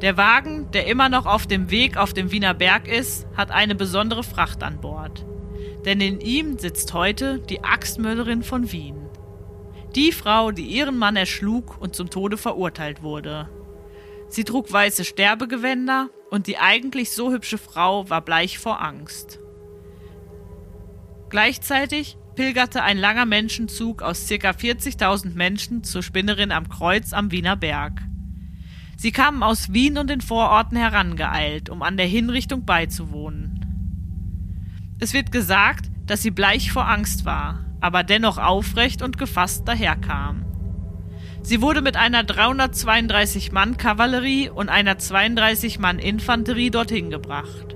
Der 0.02 0.16
Wagen, 0.16 0.68
der 0.72 0.88
immer 0.88 1.08
noch 1.08 1.26
auf 1.26 1.46
dem 1.46 1.70
Weg 1.70 1.96
auf 1.96 2.12
dem 2.12 2.32
Wiener 2.32 2.52
Berg 2.52 2.88
ist, 2.88 3.28
hat 3.36 3.52
eine 3.52 3.76
besondere 3.76 4.24
Fracht 4.24 4.64
an 4.64 4.80
Bord. 4.80 5.24
Denn 5.84 6.00
in 6.00 6.20
ihm 6.20 6.58
sitzt 6.58 6.94
heute 6.94 7.38
die 7.38 7.62
Axtmörderin 7.62 8.42
von 8.42 8.72
Wien. 8.72 8.96
Die 9.94 10.10
Frau, 10.10 10.50
die 10.50 10.66
ihren 10.66 10.98
Mann 10.98 11.14
erschlug 11.14 11.80
und 11.80 11.94
zum 11.94 12.10
Tode 12.10 12.36
verurteilt 12.36 13.04
wurde. 13.04 13.48
Sie 14.28 14.44
trug 14.44 14.72
weiße 14.72 15.04
Sterbegewänder 15.04 16.10
und 16.30 16.46
die 16.46 16.58
eigentlich 16.58 17.12
so 17.12 17.32
hübsche 17.32 17.58
Frau 17.58 18.08
war 18.10 18.20
bleich 18.20 18.58
vor 18.58 18.82
Angst. 18.82 19.38
Gleichzeitig 21.30 22.16
pilgerte 22.34 22.82
ein 22.82 22.98
langer 22.98 23.26
Menschenzug 23.26 24.02
aus 24.02 24.28
ca. 24.28 24.50
40.000 24.50 25.34
Menschen 25.34 25.82
zur 25.82 26.02
Spinnerin 26.02 26.52
am 26.52 26.68
Kreuz 26.68 27.12
am 27.12 27.32
Wiener 27.32 27.56
Berg. 27.56 28.02
Sie 28.96 29.12
kamen 29.12 29.42
aus 29.42 29.72
Wien 29.72 29.98
und 29.98 30.10
den 30.10 30.20
Vororten 30.20 30.76
herangeeilt, 30.76 31.70
um 31.70 31.82
an 31.82 31.96
der 31.96 32.06
Hinrichtung 32.06 32.64
beizuwohnen. 32.64 33.58
Es 35.00 35.14
wird 35.14 35.32
gesagt, 35.32 35.90
dass 36.06 36.22
sie 36.22 36.30
bleich 36.30 36.72
vor 36.72 36.88
Angst 36.88 37.24
war, 37.24 37.64
aber 37.80 38.02
dennoch 38.02 38.38
aufrecht 38.38 39.02
und 39.02 39.18
gefasst 39.18 39.68
daherkam. 39.68 40.47
Sie 41.48 41.62
wurde 41.62 41.80
mit 41.80 41.96
einer 41.96 42.24
332 42.24 43.52
Mann 43.52 43.78
Kavallerie 43.78 44.50
und 44.50 44.68
einer 44.68 44.98
32 44.98 45.78
Mann 45.78 45.98
Infanterie 45.98 46.68
dorthin 46.68 47.08
gebracht. 47.08 47.74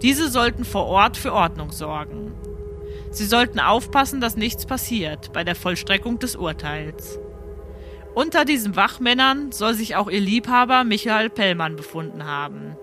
Diese 0.00 0.30
sollten 0.30 0.64
vor 0.64 0.86
Ort 0.86 1.18
für 1.18 1.34
Ordnung 1.34 1.70
sorgen. 1.70 2.32
Sie 3.10 3.26
sollten 3.26 3.60
aufpassen, 3.60 4.22
dass 4.22 4.38
nichts 4.38 4.64
passiert 4.64 5.34
bei 5.34 5.44
der 5.44 5.54
Vollstreckung 5.54 6.18
des 6.18 6.34
Urteils. 6.34 7.18
Unter 8.14 8.46
diesen 8.46 8.74
Wachmännern 8.74 9.52
soll 9.52 9.74
sich 9.74 9.94
auch 9.94 10.08
ihr 10.08 10.22
Liebhaber 10.22 10.84
Michael 10.84 11.28
Pellmann 11.28 11.76
befunden 11.76 12.24
haben. 12.24 12.74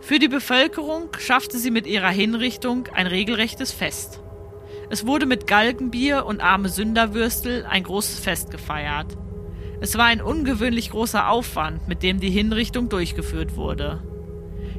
Für 0.00 0.18
die 0.18 0.28
Bevölkerung 0.28 1.08
schaffte 1.18 1.56
sie 1.56 1.70
mit 1.70 1.86
ihrer 1.86 2.10
Hinrichtung 2.10 2.88
ein 2.92 3.06
regelrechtes 3.06 3.72
Fest. 3.72 4.20
Es 4.94 5.04
wurde 5.04 5.26
mit 5.26 5.48
Galgenbier 5.48 6.24
und 6.24 6.40
arme 6.40 6.68
Sünderwürstel 6.68 7.66
ein 7.68 7.82
großes 7.82 8.20
Fest 8.20 8.52
gefeiert. 8.52 9.18
Es 9.80 9.98
war 9.98 10.04
ein 10.04 10.22
ungewöhnlich 10.22 10.90
großer 10.90 11.28
Aufwand, 11.28 11.88
mit 11.88 12.04
dem 12.04 12.20
die 12.20 12.30
Hinrichtung 12.30 12.88
durchgeführt 12.88 13.56
wurde. 13.56 14.04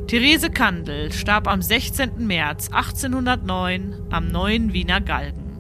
Therese 0.08 0.50
Kandel 0.50 1.12
starb 1.12 1.50
am 1.50 1.62
16. 1.62 2.26
März 2.26 2.70
1809 2.72 4.04
am 4.10 4.30
neuen 4.30 4.72
Wiener 4.72 5.02
Galgen. 5.02 5.60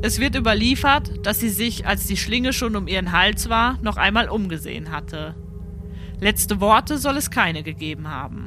Es 0.00 0.20
wird 0.20 0.36
überliefert, 0.36 1.26
dass 1.26 1.40
sie 1.40 1.50
sich, 1.50 1.88
als 1.88 2.06
die 2.06 2.16
Schlinge 2.16 2.52
schon 2.52 2.76
um 2.76 2.86
ihren 2.86 3.10
Hals 3.10 3.48
war, 3.48 3.80
noch 3.82 3.96
einmal 3.96 4.28
umgesehen 4.28 4.92
hatte. 4.92 5.34
Letzte 6.20 6.60
Worte 6.60 6.98
soll 6.98 7.16
es 7.16 7.32
keine 7.32 7.64
gegeben 7.64 8.08
haben. 8.08 8.45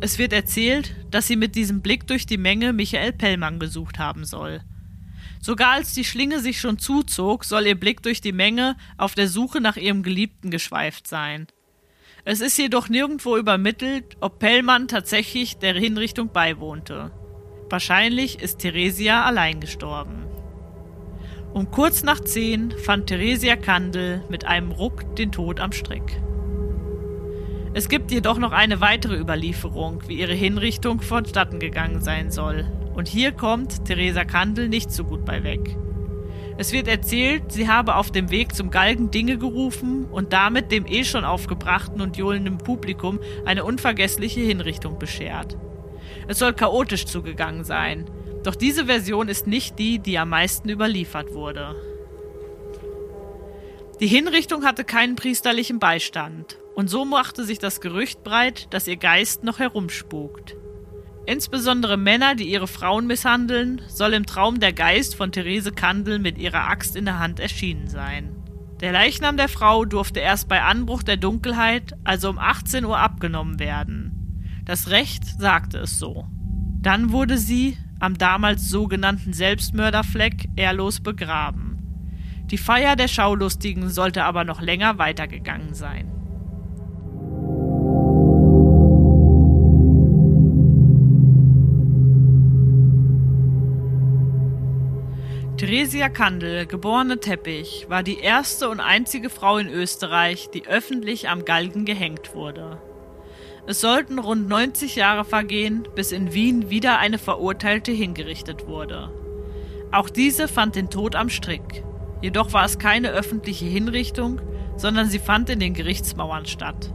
Es 0.00 0.18
wird 0.18 0.32
erzählt, 0.32 0.94
dass 1.10 1.26
sie 1.26 1.36
mit 1.36 1.56
diesem 1.56 1.82
Blick 1.82 2.06
durch 2.06 2.24
die 2.24 2.38
Menge 2.38 2.72
Michael 2.72 3.12
Pellmann 3.12 3.58
gesucht 3.58 3.98
haben 3.98 4.24
soll. 4.24 4.60
Sogar 5.40 5.72
als 5.72 5.92
die 5.92 6.04
Schlinge 6.04 6.40
sich 6.40 6.60
schon 6.60 6.78
zuzog, 6.78 7.44
soll 7.44 7.66
ihr 7.66 7.78
Blick 7.78 8.02
durch 8.02 8.20
die 8.20 8.32
Menge 8.32 8.76
auf 8.96 9.14
der 9.14 9.28
Suche 9.28 9.60
nach 9.60 9.76
ihrem 9.76 10.02
Geliebten 10.02 10.50
geschweift 10.50 11.08
sein. 11.08 11.48
Es 12.24 12.40
ist 12.40 12.58
jedoch 12.58 12.88
nirgendwo 12.88 13.36
übermittelt, 13.36 14.16
ob 14.20 14.38
Pellmann 14.38 14.86
tatsächlich 14.86 15.58
der 15.58 15.74
Hinrichtung 15.74 16.32
beiwohnte. 16.32 17.10
Wahrscheinlich 17.70 18.40
ist 18.40 18.58
Theresia 18.58 19.24
allein 19.24 19.60
gestorben. 19.60 20.26
Um 21.52 21.70
kurz 21.70 22.02
nach 22.02 22.20
zehn 22.20 22.72
fand 22.84 23.08
Theresia 23.08 23.56
Kandel 23.56 24.22
mit 24.28 24.44
einem 24.44 24.70
Ruck 24.70 25.16
den 25.16 25.32
Tod 25.32 25.60
am 25.60 25.72
Strick. 25.72 26.20
Es 27.74 27.88
gibt 27.88 28.10
jedoch 28.10 28.38
noch 28.38 28.52
eine 28.52 28.80
weitere 28.80 29.18
Überlieferung, 29.18 30.02
wie 30.06 30.18
ihre 30.18 30.34
Hinrichtung 30.34 31.00
vonstatten 31.00 31.60
gegangen 31.60 32.00
sein 32.00 32.30
soll. 32.30 32.66
Und 32.94 33.08
hier 33.08 33.32
kommt 33.32 33.84
Theresa 33.84 34.24
Kandel 34.24 34.68
nicht 34.68 34.90
so 34.90 35.04
gut 35.04 35.24
bei 35.24 35.44
weg. 35.44 35.76
Es 36.56 36.72
wird 36.72 36.88
erzählt, 36.88 37.52
sie 37.52 37.68
habe 37.68 37.94
auf 37.94 38.10
dem 38.10 38.30
Weg 38.32 38.54
zum 38.54 38.70
Galgen 38.70 39.12
Dinge 39.12 39.38
gerufen 39.38 40.06
und 40.06 40.32
damit 40.32 40.72
dem 40.72 40.86
eh 40.86 41.04
schon 41.04 41.24
aufgebrachten 41.24 42.00
und 42.00 42.16
johlenden 42.16 42.58
Publikum 42.58 43.20
eine 43.44 43.64
unvergessliche 43.64 44.40
Hinrichtung 44.40 44.98
beschert. 44.98 45.56
Es 46.26 46.38
soll 46.38 46.54
chaotisch 46.54 47.06
zugegangen 47.06 47.62
sein, 47.62 48.06
doch 48.42 48.56
diese 48.56 48.86
Version 48.86 49.28
ist 49.28 49.46
nicht 49.46 49.78
die, 49.78 50.00
die 50.00 50.18
am 50.18 50.30
meisten 50.30 50.68
überliefert 50.68 51.32
wurde. 51.32 51.76
Die 54.00 54.08
Hinrichtung 54.08 54.64
hatte 54.64 54.82
keinen 54.84 55.14
priesterlichen 55.14 55.78
Beistand, 55.78 56.58
und 56.78 56.88
so 56.88 57.04
machte 57.04 57.42
sich 57.42 57.58
das 57.58 57.80
Gerücht 57.80 58.22
breit, 58.22 58.68
dass 58.72 58.86
ihr 58.86 58.98
Geist 58.98 59.42
noch 59.42 59.58
herumspukt. 59.58 60.54
Insbesondere 61.26 61.96
Männer, 61.96 62.36
die 62.36 62.48
ihre 62.48 62.68
Frauen 62.68 63.08
misshandeln, 63.08 63.82
soll 63.88 64.14
im 64.14 64.26
Traum 64.26 64.60
der 64.60 64.72
Geist 64.72 65.16
von 65.16 65.32
Therese 65.32 65.72
Kandel 65.72 66.20
mit 66.20 66.38
ihrer 66.38 66.68
Axt 66.68 66.94
in 66.94 67.04
der 67.04 67.18
Hand 67.18 67.40
erschienen 67.40 67.88
sein. 67.88 68.36
Der 68.78 68.92
Leichnam 68.92 69.36
der 69.36 69.48
Frau 69.48 69.86
durfte 69.86 70.20
erst 70.20 70.48
bei 70.48 70.62
Anbruch 70.62 71.02
der 71.02 71.16
Dunkelheit, 71.16 71.94
also 72.04 72.30
um 72.30 72.38
18 72.38 72.84
Uhr, 72.84 72.96
abgenommen 72.96 73.58
werden. 73.58 74.62
Das 74.64 74.88
Recht 74.88 75.24
sagte 75.24 75.78
es 75.78 75.98
so. 75.98 76.28
Dann 76.80 77.10
wurde 77.10 77.38
sie 77.38 77.76
am 77.98 78.16
damals 78.16 78.70
sogenannten 78.70 79.32
Selbstmörderfleck 79.32 80.48
ehrlos 80.54 81.00
begraben. 81.00 81.80
Die 82.52 82.56
Feier 82.56 82.94
der 82.94 83.08
Schaulustigen 83.08 83.88
sollte 83.88 84.22
aber 84.22 84.44
noch 84.44 84.60
länger 84.60 84.98
weitergegangen 84.98 85.74
sein. 85.74 86.17
Theresia 95.68 96.08
Kandel, 96.08 96.64
geborene 96.64 97.20
Teppich, 97.20 97.84
war 97.90 98.02
die 98.02 98.20
erste 98.20 98.70
und 98.70 98.80
einzige 98.80 99.28
Frau 99.28 99.58
in 99.58 99.68
Österreich, 99.68 100.48
die 100.48 100.66
öffentlich 100.66 101.28
am 101.28 101.44
Galgen 101.44 101.84
gehängt 101.84 102.34
wurde. 102.34 102.78
Es 103.66 103.82
sollten 103.82 104.18
rund 104.18 104.48
90 104.48 104.96
Jahre 104.96 105.26
vergehen, 105.26 105.86
bis 105.94 106.10
in 106.10 106.32
Wien 106.32 106.70
wieder 106.70 106.98
eine 106.98 107.18
Verurteilte 107.18 107.92
hingerichtet 107.92 108.66
wurde. 108.66 109.12
Auch 109.92 110.08
diese 110.08 110.48
fand 110.48 110.74
den 110.74 110.88
Tod 110.88 111.14
am 111.14 111.28
Strick. 111.28 111.84
Jedoch 112.22 112.54
war 112.54 112.64
es 112.64 112.78
keine 112.78 113.10
öffentliche 113.10 113.66
Hinrichtung, 113.66 114.40
sondern 114.76 115.10
sie 115.10 115.18
fand 115.18 115.50
in 115.50 115.60
den 115.60 115.74
Gerichtsmauern 115.74 116.46
statt. 116.46 116.94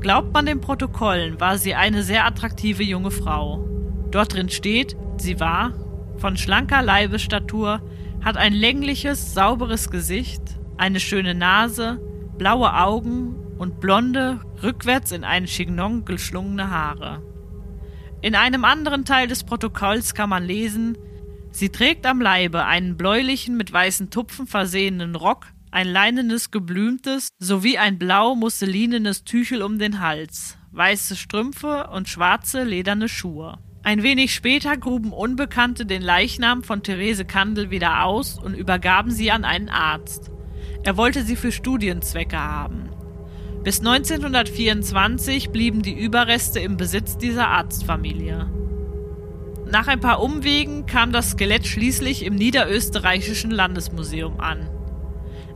Glaubt 0.00 0.34
man 0.34 0.44
den 0.44 0.60
Protokollen, 0.60 1.38
war 1.38 1.56
sie 1.56 1.76
eine 1.76 2.02
sehr 2.02 2.26
attraktive 2.26 2.82
junge 2.82 3.12
Frau. 3.12 3.64
Dort 4.10 4.34
drin 4.34 4.48
steht, 4.48 4.96
sie 5.18 5.38
war, 5.38 5.72
von 6.20 6.36
schlanker 6.36 6.82
Leibesstatur, 6.82 7.80
hat 8.22 8.36
ein 8.36 8.52
längliches, 8.52 9.32
sauberes 9.32 9.90
Gesicht, 9.90 10.42
eine 10.76 11.00
schöne 11.00 11.34
Nase, 11.34 11.98
blaue 12.36 12.74
Augen 12.74 13.34
und 13.58 13.80
blonde, 13.80 14.40
rückwärts 14.62 15.12
in 15.12 15.24
einen 15.24 15.46
Chignon 15.46 16.04
geschlungene 16.04 16.70
Haare. 16.70 17.22
In 18.20 18.34
einem 18.34 18.66
anderen 18.66 19.06
Teil 19.06 19.28
des 19.28 19.44
Protokolls 19.44 20.14
kann 20.14 20.28
man 20.28 20.44
lesen, 20.44 20.98
sie 21.50 21.70
trägt 21.70 22.04
am 22.04 22.20
Leibe 22.20 22.66
einen 22.66 22.98
bläulichen 22.98 23.56
mit 23.56 23.72
weißen 23.72 24.10
Tupfen 24.10 24.46
versehenen 24.46 25.14
Rock, 25.14 25.46
ein 25.70 25.88
leinenes 25.88 26.50
geblümtes 26.50 27.28
sowie 27.38 27.78
ein 27.78 27.98
blau 27.98 28.34
musselinenes 28.34 29.24
Tüchel 29.24 29.62
um 29.62 29.78
den 29.78 30.00
Hals, 30.00 30.58
weiße 30.72 31.16
Strümpfe 31.16 31.88
und 31.92 32.08
schwarze 32.08 32.64
lederne 32.64 33.08
Schuhe. 33.08 33.58
Ein 33.82 34.02
wenig 34.02 34.34
später 34.34 34.76
gruben 34.76 35.12
Unbekannte 35.12 35.86
den 35.86 36.02
Leichnam 36.02 36.62
von 36.62 36.82
Therese 36.82 37.24
Kandel 37.24 37.70
wieder 37.70 38.04
aus 38.04 38.38
und 38.38 38.54
übergaben 38.54 39.10
sie 39.10 39.30
an 39.30 39.44
einen 39.44 39.70
Arzt. 39.70 40.30
Er 40.82 40.98
wollte 40.98 41.22
sie 41.22 41.34
für 41.34 41.50
Studienzwecke 41.50 42.38
haben. 42.38 42.90
Bis 43.64 43.80
1924 43.80 45.50
blieben 45.50 45.80
die 45.80 45.98
Überreste 45.98 46.60
im 46.60 46.76
Besitz 46.76 47.16
dieser 47.16 47.48
Arztfamilie. 47.48 48.50
Nach 49.70 49.88
ein 49.88 50.00
paar 50.00 50.22
Umwegen 50.22 50.84
kam 50.84 51.10
das 51.12 51.30
Skelett 51.30 51.66
schließlich 51.66 52.24
im 52.24 52.34
Niederösterreichischen 52.34 53.50
Landesmuseum 53.50 54.40
an. 54.40 54.68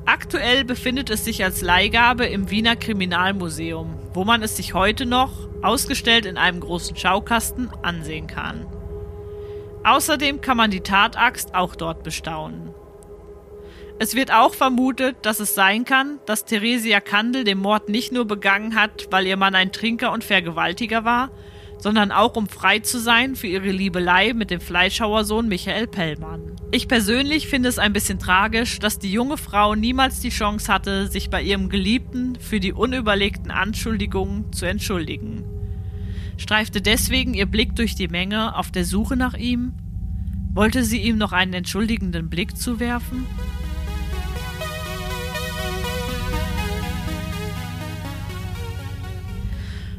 Aktuell 0.06 0.64
befindet 0.64 1.08
es 1.08 1.24
sich 1.24 1.42
als 1.44 1.62
Leihgabe 1.62 2.26
im 2.26 2.50
Wiener 2.50 2.76
Kriminalmuseum, 2.76 3.98
wo 4.12 4.24
man 4.24 4.42
es 4.42 4.56
sich 4.56 4.74
heute 4.74 5.06
noch, 5.06 5.48
ausgestellt 5.62 6.26
in 6.26 6.36
einem 6.36 6.60
großen 6.60 6.94
Schaukasten, 6.94 7.70
ansehen 7.82 8.26
kann. 8.26 8.66
Außerdem 9.82 10.42
kann 10.42 10.58
man 10.58 10.70
die 10.70 10.82
Tataxt 10.82 11.54
auch 11.54 11.74
dort 11.74 12.02
bestaunen. 12.02 12.74
Es 13.98 14.14
wird 14.14 14.32
auch 14.32 14.54
vermutet, 14.54 15.16
dass 15.22 15.40
es 15.40 15.54
sein 15.54 15.84
kann, 15.84 16.18
dass 16.26 16.44
Theresia 16.44 17.00
Kandel 17.00 17.44
den 17.44 17.58
Mord 17.58 17.88
nicht 17.88 18.12
nur 18.12 18.26
begangen 18.26 18.74
hat, 18.74 19.06
weil 19.10 19.26
ihr 19.26 19.36
Mann 19.36 19.54
ein 19.54 19.72
Trinker 19.72 20.12
und 20.12 20.24
Vergewaltiger 20.24 21.04
war, 21.04 21.30
sondern 21.78 22.12
auch 22.12 22.36
um 22.36 22.48
frei 22.48 22.80
zu 22.80 22.98
sein 22.98 23.36
für 23.36 23.46
ihre 23.46 23.70
Liebelei 23.70 24.32
mit 24.34 24.50
dem 24.50 24.60
Fleischhauersohn 24.60 25.48
Michael 25.48 25.86
Pellmann. 25.86 26.53
Ich 26.74 26.88
persönlich 26.88 27.46
finde 27.46 27.68
es 27.68 27.78
ein 27.78 27.92
bisschen 27.92 28.18
tragisch, 28.18 28.80
dass 28.80 28.98
die 28.98 29.12
junge 29.12 29.36
Frau 29.36 29.76
niemals 29.76 30.18
die 30.18 30.30
Chance 30.30 30.72
hatte, 30.72 31.06
sich 31.06 31.30
bei 31.30 31.40
ihrem 31.40 31.68
Geliebten 31.68 32.34
für 32.40 32.58
die 32.58 32.72
unüberlegten 32.72 33.52
Anschuldigungen 33.52 34.52
zu 34.52 34.66
entschuldigen. 34.66 35.44
Streifte 36.36 36.82
deswegen 36.82 37.32
ihr 37.32 37.46
Blick 37.46 37.76
durch 37.76 37.94
die 37.94 38.08
Menge 38.08 38.56
auf 38.56 38.72
der 38.72 38.84
Suche 38.84 39.16
nach 39.16 39.34
ihm? 39.34 39.74
Wollte 40.52 40.82
sie 40.82 40.98
ihm 40.98 41.16
noch 41.16 41.30
einen 41.30 41.52
entschuldigenden 41.52 42.28
Blick 42.28 42.56
zuwerfen? 42.56 43.24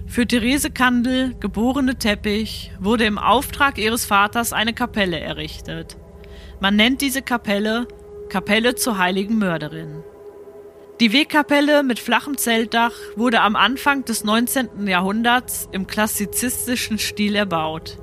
Für 0.08 0.28
Therese 0.28 0.72
Kandel, 0.72 1.36
geborene 1.40 1.96
Teppich, 1.96 2.74
wurde 2.82 3.06
im 3.06 3.18
Auftrag 3.18 3.78
ihres 3.78 4.04
Vaters 4.04 4.52
eine 4.52 4.74
Kapelle 4.74 5.22
errichtet. 5.22 5.96
Man 6.60 6.76
nennt 6.76 7.02
diese 7.02 7.22
Kapelle 7.22 7.88
Kapelle 8.30 8.76
zur 8.76 8.98
heiligen 8.98 9.38
Mörderin. 9.38 10.04
Die 11.00 11.14
Wegkapelle 11.14 11.84
mit 11.84 12.00
flachem 12.00 12.38
Zeltdach 12.38 12.94
wurde 13.16 13.42
am 13.42 13.56
Anfang 13.56 14.06
des 14.06 14.24
19. 14.24 14.88
Jahrhunderts 14.88 15.70
im 15.72 15.88
klassizistischen 15.88 16.98
Stil 16.98 17.36
erbaut. 17.36 17.98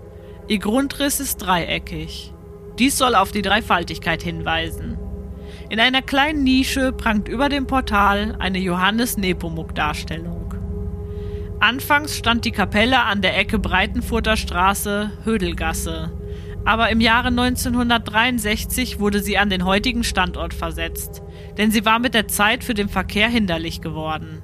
Ihr 0.48 0.58
Grundriss 0.58 1.20
ist 1.20 1.38
dreieckig. 1.38 2.32
Dies 2.78 2.98
soll 2.98 3.14
auf 3.14 3.32
die 3.32 3.42
Dreifaltigkeit 3.42 4.22
hinweisen. 4.22 4.98
In 5.70 5.80
einer 5.80 6.02
kleinen 6.02 6.44
Nische 6.44 6.92
prangt 6.92 7.28
über 7.28 7.48
dem 7.48 7.66
Portal 7.66 8.36
eine 8.38 8.58
Johannes 8.58 9.16
Nepomuk-Darstellung. 9.16 10.54
Anfangs 11.60 12.16
stand 12.16 12.44
die 12.44 12.50
Kapelle 12.50 13.00
an 13.00 13.22
der 13.22 13.38
Ecke 13.38 13.58
Breitenfurter 13.58 14.36
Straße, 14.36 15.12
Hödelgasse. 15.24 16.10
Aber 16.64 16.90
im 16.90 17.00
Jahre 17.00 17.28
1963 17.28 19.00
wurde 19.00 19.20
sie 19.20 19.36
an 19.36 19.50
den 19.50 19.64
heutigen 19.64 20.04
Standort 20.04 20.54
versetzt, 20.54 21.22
denn 21.58 21.70
sie 21.70 21.84
war 21.84 21.98
mit 21.98 22.14
der 22.14 22.28
Zeit 22.28 22.62
für 22.62 22.74
den 22.74 22.88
Verkehr 22.88 23.28
hinderlich 23.28 23.80
geworden. 23.80 24.42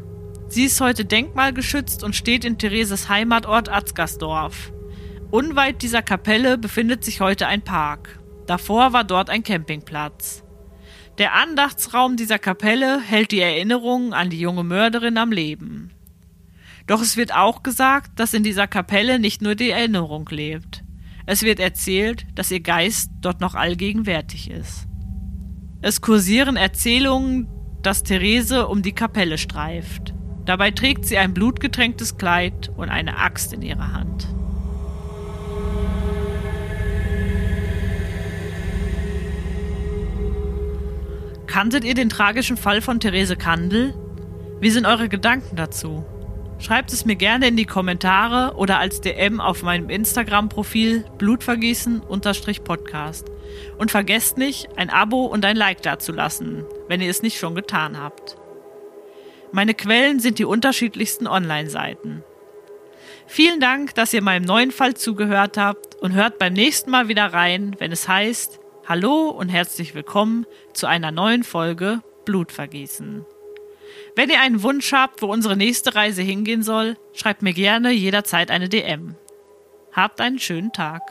Sie 0.49 0.65
ist 0.65 0.81
heute 0.81 1.05
denkmalgeschützt 1.05 2.03
und 2.03 2.17
steht 2.17 2.45
in 2.45 2.59
Thereses 2.59 3.09
Heimatort 3.09 3.69
Atzgersdorf. 3.71 4.73
Unweit 5.31 5.83
dieser 5.83 6.03
Kapelle 6.03 6.59
befindet 6.59 7.05
sich 7.05 7.21
heute 7.21 7.47
ein 7.47 7.63
Park. 7.63 8.19
Davor 8.47 8.95
war 8.95 9.05
dort 9.05 9.29
ein 9.29 9.43
Campingplatz. 9.43 10.43
Der 11.19 11.35
Andachtsraum 11.35 12.17
dieser 12.17 12.39
Kapelle 12.39 13.01
hält 13.01 13.31
die 13.31 13.41
Erinnerungen 13.41 14.13
an 14.15 14.31
die 14.31 14.41
junge 14.41 14.65
Mörderin 14.65 15.19
am 15.19 15.33
Leben. 15.33 15.91
Doch 16.87 17.03
es 17.03 17.17
wird 17.19 17.35
auch 17.35 17.63
gesagt, 17.63 18.19
dass 18.19 18.33
in 18.33 18.43
dieser 18.43 18.67
Kapelle 18.67 19.19
nicht 19.19 19.43
nur 19.43 19.55
die 19.55 19.71
Erinnerung 19.71 20.27
lebt. 20.31 20.83
Es 21.31 21.43
wird 21.43 21.61
erzählt, 21.61 22.25
dass 22.37 22.51
ihr 22.51 22.61
Geist 22.61 23.11
dort 23.21 23.43
noch 23.43 23.55
allgegenwärtig 23.55 24.51
ist. 24.51 24.87
Es 25.83 26.01
kursieren 26.01 26.57
Erzählungen, 26.57 27.49
dass 27.83 28.03
Therese 28.03 28.67
um 28.67 28.81
die 28.81 28.95
Kapelle 28.95 29.37
streift. 29.37 30.15
Dabei 30.47 30.71
trägt 30.71 31.05
sie 31.05 31.19
ein 31.19 31.35
blutgetränktes 31.35 32.17
Kleid 32.17 32.71
und 32.75 32.89
eine 32.89 33.19
Axt 33.19 33.53
in 33.53 33.61
ihrer 33.61 33.93
Hand. 33.93 34.27
Kanntet 41.47 41.85
ihr 41.85 41.95
den 41.95 42.09
tragischen 42.09 42.57
Fall 42.57 42.81
von 42.81 43.01
Therese 43.01 43.37
Kandel? 43.37 43.93
Wie 44.63 44.71
sind 44.71 44.87
eure 44.87 45.11
Gedanken 45.11 45.57
dazu? 45.57 46.07
Schreibt 46.61 46.93
es 46.93 47.05
mir 47.05 47.15
gerne 47.15 47.47
in 47.47 47.57
die 47.57 47.67
Kommentare 47.67 48.57
oder 48.57 48.79
als 48.79 49.01
DM 49.01 49.41
auf 49.41 49.63
meinem 49.63 49.91
Instagram-Profil 49.91 51.05
blutvergießen-podcast. 51.17 53.31
Und 53.79 53.93
vergesst 53.93 54.39
nicht, 54.39 54.69
ein 54.77 54.91
Abo 54.91 55.27
und 55.27 55.45
ein 55.45 55.57
Like 55.57 55.83
dazulassen, 55.83 56.65
wenn 56.89 57.01
ihr 57.01 57.11
es 57.11 57.23
nicht 57.23 57.39
schon 57.39 57.55
getan 57.55 58.01
habt. 58.01 58.37
Meine 59.53 59.75
Quellen 59.75 60.21
sind 60.21 60.39
die 60.39 60.45
unterschiedlichsten 60.45 61.27
Online-Seiten. 61.27 62.23
Vielen 63.27 63.61
Dank, 63.61 63.95
dass 63.95 64.13
ihr 64.13 64.23
meinem 64.23 64.45
neuen 64.45 64.73
Fall 64.73 64.95
zugehört 64.95 65.57
habt 65.57 65.95
und 65.97 66.13
hört 66.13 66.39
beim 66.39 66.55
nächsten 66.55 66.91
Mal 66.91 67.09
wieder 67.09 67.27
rein, 67.27 67.77
wenn 67.79 67.93
es 67.93 68.09
heißt 68.09 68.59
Hallo 68.87 69.29
und 69.29 69.49
herzlich 69.49 69.95
willkommen 69.95 70.47
zu 70.73 70.87
einer 70.87 71.13
neuen 71.13 71.45
Folge 71.45 72.01
Blutvergießen. 72.25 73.25
Wenn 74.19 74.31
ihr 74.31 74.41
einen 74.41 74.65
Wunsch 74.65 74.93
habt, 74.93 75.23
wo 75.23 75.27
unsere 75.27 75.57
nächste 75.57 75.95
Reise 75.95 76.23
hingehen 76.23 76.65
soll, 76.65 76.97
schreibt 77.13 77.43
mir 77.43 77.53
gerne 77.53 77.93
jederzeit 77.93 78.51
eine 78.51 78.69
DM. 78.69 79.15
Habt 79.93 80.21
einen 80.21 80.41
schönen 80.41 80.73
Tag. 80.73 81.03